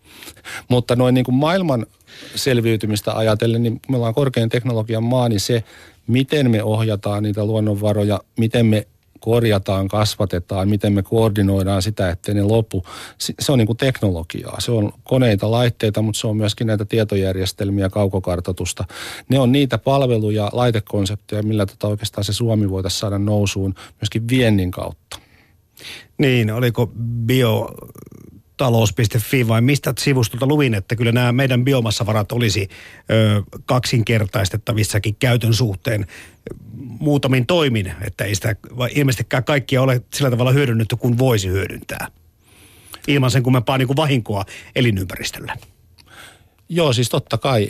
Mutta 0.69 0.97
noin 0.97 1.15
niin 1.15 1.25
kuin 1.25 1.35
maailman 1.35 1.87
selviytymistä 2.35 3.13
ajatellen, 3.17 3.63
niin 3.63 3.81
me 3.89 3.97
ollaan 3.97 4.15
korkean 4.15 4.49
teknologian 4.49 5.03
maa, 5.03 5.29
niin 5.29 5.41
se, 5.41 5.65
miten 6.07 6.51
me 6.51 6.63
ohjataan 6.63 7.23
niitä 7.23 7.45
luonnonvaroja, 7.45 8.21
miten 8.39 8.67
me 8.67 8.87
korjataan, 9.21 9.89
kasvatetaan, 9.89 10.69
miten 10.69 10.93
me 10.93 11.03
koordinoidaan 11.03 11.83
sitä, 11.83 12.11
ettei 12.11 12.35
ne 12.35 12.43
lopu. 12.43 12.85
Se 13.41 13.53
on 13.53 13.59
niin 13.59 13.67
kuin 13.67 13.77
teknologiaa. 13.77 14.61
Se 14.61 14.73
on 14.73 14.93
koneita, 15.05 15.51
laitteita, 15.51 16.03
mutta 16.03 16.21
se 16.21 16.27
on 16.27 16.37
myöskin 16.37 16.67
näitä 16.67 16.85
tietojärjestelmiä, 16.85 17.91
kaukokartoitusta. 17.91 18.85
Ne 19.29 19.39
on 19.39 19.53
niitä 19.53 19.79
palveluja, 19.79 20.51
laitekonsepteja, 20.53 21.43
millä 21.43 21.67
tota 21.67 21.89
oikeastaan 21.89 22.25
se 22.25 22.33
Suomi 22.33 22.71
voitaisiin 22.71 23.01
saada 23.01 23.19
nousuun 23.19 23.75
myöskin 24.01 24.29
viennin 24.29 24.71
kautta. 24.71 25.19
Niin, 26.19 26.51
oliko 26.51 26.87
bio 27.27 27.71
talous.fi 28.59 29.49
vai 29.49 29.61
mistä 29.61 29.95
sivustolta 29.99 30.47
luvin, 30.47 30.75
että 30.75 30.97
kyllä 30.97 31.13
nämä 31.13 31.33
meidän 31.33 31.65
biomassavarat 31.65 32.33
olisi 32.33 32.69
ö, 33.11 33.43
kaksinkertaistettavissakin 33.67 35.17
käytön 35.19 35.55
suhteen 35.55 36.07
muutamin 36.77 37.47
toimin, 37.47 37.93
että 38.07 38.25
ei 38.25 38.35
sitä 38.35 38.57
ilmeisestikään 38.95 39.45
kaikkia 39.45 39.83
ole 39.83 40.03
sillä 40.15 40.31
tavalla 40.31 40.53
hyödynnetty 40.53 40.97
kuin 40.97 41.19
voisi 41.19 41.49
hyödyntää. 41.49 42.09
Ilman 43.09 43.31
sen 43.31 43.43
kummempaa 43.43 43.79
niin 43.79 43.87
kuin 43.89 43.97
vahinkoa 43.97 44.45
elinympäristöllä. 44.77 45.57
Joo, 46.69 46.93
siis 46.93 47.09
totta 47.09 47.39
kai. 47.39 47.69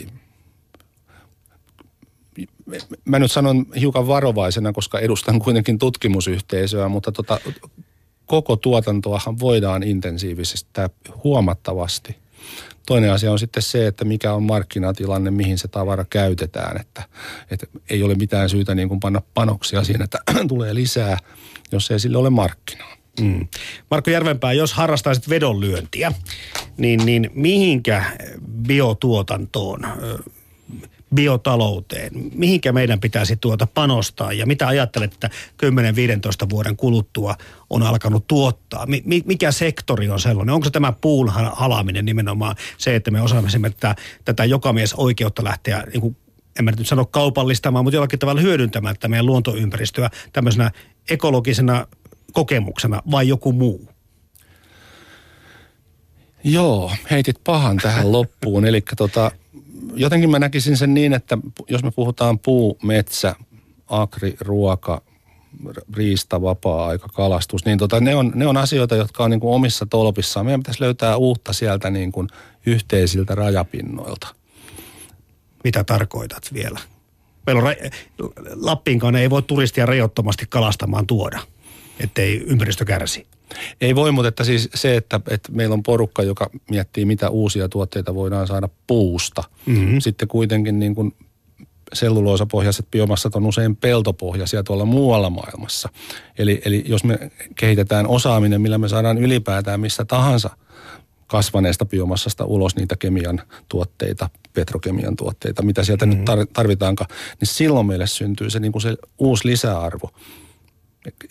Mä 3.05 3.19
nyt 3.19 3.31
sanon 3.31 3.65
hiukan 3.79 4.07
varovaisena, 4.07 4.73
koska 4.73 4.99
edustan 4.99 5.39
kuitenkin 5.39 5.77
tutkimusyhteisöä, 5.77 6.89
mutta 6.89 7.11
tota, 7.11 7.39
koko 8.29 8.55
tuotantoahan 8.55 9.39
voidaan 9.39 9.83
intensiivisesti 9.83 10.69
huomattavasti. 11.23 12.15
Toinen 12.85 13.11
asia 13.13 13.31
on 13.31 13.39
sitten 13.39 13.63
se, 13.63 13.87
että 13.87 14.05
mikä 14.05 14.33
on 14.33 14.43
markkinatilanne, 14.43 15.31
mihin 15.31 15.57
se 15.57 15.67
tavara 15.67 16.05
käytetään. 16.09 16.81
Että, 16.81 17.03
että 17.51 17.67
ei 17.89 18.03
ole 18.03 18.15
mitään 18.15 18.49
syytä 18.49 18.75
niin 18.75 18.87
kuin 18.87 18.99
panna 18.99 19.21
panoksia 19.33 19.83
siinä, 19.83 20.03
että 20.03 20.19
tulee 20.47 20.75
lisää, 20.75 21.17
jos 21.71 21.91
ei 21.91 21.99
sille 21.99 22.17
ole 22.17 22.29
markkinaa. 22.29 22.95
Mm. 23.21 23.47
Markku 23.91 24.09
Järvenpää, 24.09 24.53
jos 24.53 24.73
harrastaisit 24.73 25.29
vedonlyöntiä, 25.29 26.11
niin, 26.77 27.05
niin 27.05 27.31
mihinkä 27.33 28.03
biotuotantoon 28.67 29.79
biotalouteen? 31.15 32.11
Mihinkä 32.33 32.71
meidän 32.71 32.99
pitäisi 32.99 33.37
tuota 33.37 33.67
panostaa 33.73 34.33
ja 34.33 34.45
mitä 34.45 34.67
ajattelet, 34.67 35.13
että 35.13 35.29
10-15 36.45 36.49
vuoden 36.49 36.75
kuluttua 36.75 37.35
on 37.69 37.83
alkanut 37.83 38.27
tuottaa? 38.27 38.85
Mi- 38.85 39.23
mikä 39.25 39.51
sektori 39.51 40.09
on 40.09 40.19
sellainen? 40.19 40.55
Onko 40.55 40.65
se 40.65 40.71
tämä 40.71 40.93
puun 41.01 41.29
halaminen 41.53 42.05
nimenomaan 42.05 42.55
se, 42.77 42.95
että 42.95 43.11
me 43.11 43.21
osaamisimme 43.21 43.69
tätä, 43.69 43.95
tätä 44.25 44.43
oikeutta 44.95 45.43
lähteä 45.43 45.83
niin 45.93 46.01
kuin 46.01 46.17
en 46.59 46.65
mä 46.65 46.71
nyt 46.71 46.87
sano 46.87 47.05
kaupallistamaan, 47.05 47.85
mutta 47.85 47.95
jollakin 47.95 48.19
tavalla 48.19 48.41
hyödyntämään 48.41 48.95
tätä 48.95 49.07
meidän 49.07 49.25
luontoympäristöä 49.25 50.09
tämmöisenä 50.33 50.71
ekologisena 51.09 51.87
kokemuksena 52.33 53.01
vai 53.11 53.27
joku 53.27 53.51
muu? 53.51 53.89
Joo, 56.43 56.91
heitit 57.11 57.43
pahan 57.43 57.77
tähän 57.77 58.11
loppuun. 58.11 58.65
Eli 58.65 58.83
tota, 58.97 59.31
jotenkin 59.95 60.29
mä 60.29 60.39
näkisin 60.39 60.77
sen 60.77 60.93
niin, 60.93 61.13
että 61.13 61.37
jos 61.69 61.83
me 61.83 61.91
puhutaan 61.91 62.39
puu, 62.39 62.77
metsä, 62.83 63.35
agri, 63.87 64.35
ruoka, 64.39 65.01
riista, 65.93 66.41
vapaa-aika, 66.41 67.07
kalastus, 67.07 67.65
niin 67.65 67.77
tota, 67.77 67.99
ne, 67.99 68.15
on, 68.15 68.31
ne 68.35 68.47
on 68.47 68.57
asioita, 68.57 68.95
jotka 68.95 69.23
on 69.23 69.31
niin 69.31 69.39
kuin 69.39 69.55
omissa 69.55 69.85
tolpissaan. 69.85 70.45
Meidän 70.45 70.59
pitäisi 70.59 70.81
löytää 70.81 71.17
uutta 71.17 71.53
sieltä 71.53 71.89
niin 71.89 72.11
kuin 72.11 72.27
yhteisiltä 72.65 73.35
rajapinnoilta. 73.35 74.27
Mitä 75.63 75.83
tarkoitat 75.83 76.49
vielä? 76.53 76.79
Meillä 77.45 77.61
on 77.61 77.73
ra- 77.73 77.91
Lappiinkaan 78.55 79.15
ei 79.15 79.29
voi 79.29 79.41
turistia 79.41 79.85
rajoittomasti 79.85 80.45
kalastamaan 80.49 81.07
tuoda, 81.07 81.39
ettei 81.99 82.43
ympäristö 82.47 82.85
kärsi. 82.85 83.27
Ei 83.81 83.95
voi, 83.95 84.11
mutta 84.11 84.27
että 84.27 84.43
siis 84.43 84.69
se, 84.75 84.95
että, 84.95 85.21
että 85.29 85.51
meillä 85.51 85.73
on 85.73 85.83
porukka, 85.83 86.23
joka 86.23 86.49
miettii, 86.69 87.05
mitä 87.05 87.29
uusia 87.29 87.69
tuotteita 87.69 88.15
voidaan 88.15 88.47
saada 88.47 88.69
puusta. 88.87 89.43
Mm-hmm. 89.65 89.99
Sitten 89.99 90.27
kuitenkin 90.27 90.79
niin 90.79 90.95
kuin 90.95 91.15
selluloosapohjaiset 91.93 92.91
biomassat 92.91 93.35
on 93.35 93.45
usein 93.45 93.75
peltopohjaisia 93.75 94.63
tuolla 94.63 94.85
muualla 94.85 95.29
maailmassa. 95.29 95.89
Eli, 96.37 96.61
eli 96.65 96.83
jos 96.87 97.03
me 97.03 97.31
kehitetään 97.55 98.07
osaaminen, 98.07 98.61
millä 98.61 98.77
me 98.77 98.89
saadaan 98.89 99.17
ylipäätään 99.17 99.79
missä 99.79 100.05
tahansa 100.05 100.49
kasvaneesta 101.27 101.85
biomassasta 101.85 102.45
ulos 102.45 102.75
niitä 102.75 102.95
kemian 102.95 103.41
tuotteita, 103.69 104.29
petrokemian 104.53 105.15
tuotteita, 105.15 105.61
mitä 105.61 105.83
sieltä 105.83 106.05
mm-hmm. 106.05 106.39
nyt 106.39 106.49
tarvitaankaan, 106.53 107.09
niin 107.39 107.47
silloin 107.47 107.87
meille 107.87 108.07
syntyy 108.07 108.49
se, 108.49 108.59
niin 108.59 108.71
kuin 108.71 108.81
se 108.81 108.95
uusi 109.17 109.47
lisäarvo. 109.47 110.09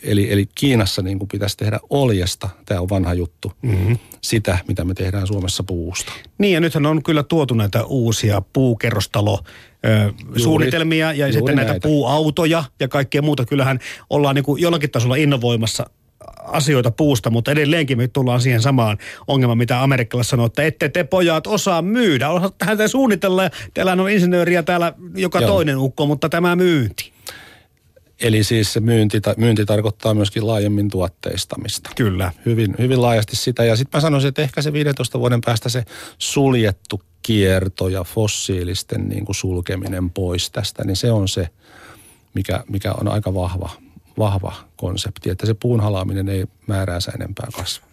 Eli, 0.02 0.32
eli 0.32 0.46
Kiinassa 0.54 1.02
niin 1.02 1.18
kuin 1.18 1.28
pitäisi 1.28 1.56
tehdä 1.56 1.80
oljesta, 1.90 2.48
tämä 2.66 2.80
on 2.80 2.88
vanha 2.88 3.14
juttu, 3.14 3.52
mm-hmm. 3.62 3.98
sitä, 4.20 4.58
mitä 4.68 4.84
me 4.84 4.94
tehdään 4.94 5.26
Suomessa 5.26 5.62
puusta. 5.62 6.12
Niin 6.38 6.54
ja 6.54 6.60
nythän 6.60 6.86
on 6.86 7.02
kyllä 7.02 7.22
tuotu 7.22 7.54
näitä 7.54 7.84
uusia 7.84 8.42
puukerrostalo 8.52 9.40
juuri, 10.22 10.42
suunnitelmia 10.42 11.12
ja 11.12 11.32
sitten 11.32 11.56
näitä 11.56 11.72
näitä 11.72 11.88
puuautoja 11.88 12.64
ja 12.80 12.88
kaikkea 12.88 13.22
muuta. 13.22 13.44
Kyllähän 13.44 13.78
ollaan 14.10 14.34
niin 14.34 14.44
kuin 14.44 14.62
jollakin 14.62 14.90
tasolla 14.90 15.16
innovoimassa 15.16 15.90
asioita 16.42 16.90
puusta, 16.90 17.30
mutta 17.30 17.50
edelleenkin 17.50 17.98
me 17.98 18.08
tullaan 18.08 18.40
siihen 18.40 18.62
samaan 18.62 18.98
ongelmaan, 19.26 19.58
mitä 19.58 19.82
amerikkalaiset 19.82 20.30
sanoo, 20.30 20.46
että 20.46 20.62
ette 20.62 20.88
te 20.88 21.04
pojat 21.04 21.46
osaa 21.46 21.82
myydä. 21.82 22.26
Tähän 22.58 22.78
te 22.78 22.88
suunnitella, 22.88 23.50
teillä 23.74 23.92
on 23.92 24.10
insinööriä 24.10 24.62
täällä 24.62 24.92
joka 25.14 25.40
Joo. 25.40 25.50
toinen 25.50 25.78
ukko, 25.78 26.06
mutta 26.06 26.28
tämä 26.28 26.56
myynti. 26.56 27.17
Eli 28.20 28.44
siis 28.44 28.72
se 28.72 28.80
myynti, 28.80 29.20
myynti 29.36 29.64
tarkoittaa 29.64 30.14
myöskin 30.14 30.46
laajemmin 30.46 30.90
tuotteistamista. 30.90 31.90
Kyllä. 31.96 32.32
Hyvin, 32.46 32.74
hyvin 32.78 33.02
laajasti 33.02 33.36
sitä. 33.36 33.64
Ja 33.64 33.76
sitten 33.76 33.98
mä 33.98 34.00
sanoisin, 34.00 34.28
että 34.28 34.42
ehkä 34.42 34.62
se 34.62 34.72
15 34.72 35.18
vuoden 35.18 35.40
päästä 35.40 35.68
se 35.68 35.84
suljettu 36.18 37.02
kierto 37.22 37.88
ja 37.88 38.04
fossiilisten 38.04 39.08
niin 39.08 39.24
kuin 39.24 39.36
sulkeminen 39.36 40.10
pois 40.10 40.50
tästä, 40.50 40.84
niin 40.84 40.96
se 40.96 41.12
on 41.12 41.28
se, 41.28 41.48
mikä, 42.34 42.64
mikä 42.68 42.92
on 42.92 43.08
aika 43.08 43.34
vahva, 43.34 43.70
vahva 44.18 44.54
konsepti. 44.76 45.30
Että 45.30 45.46
se 45.46 45.54
puun 45.54 45.80
halaaminen 45.80 46.28
ei 46.28 46.44
määräänsä 46.66 47.12
enempää 47.14 47.48
kasva. 47.56 47.87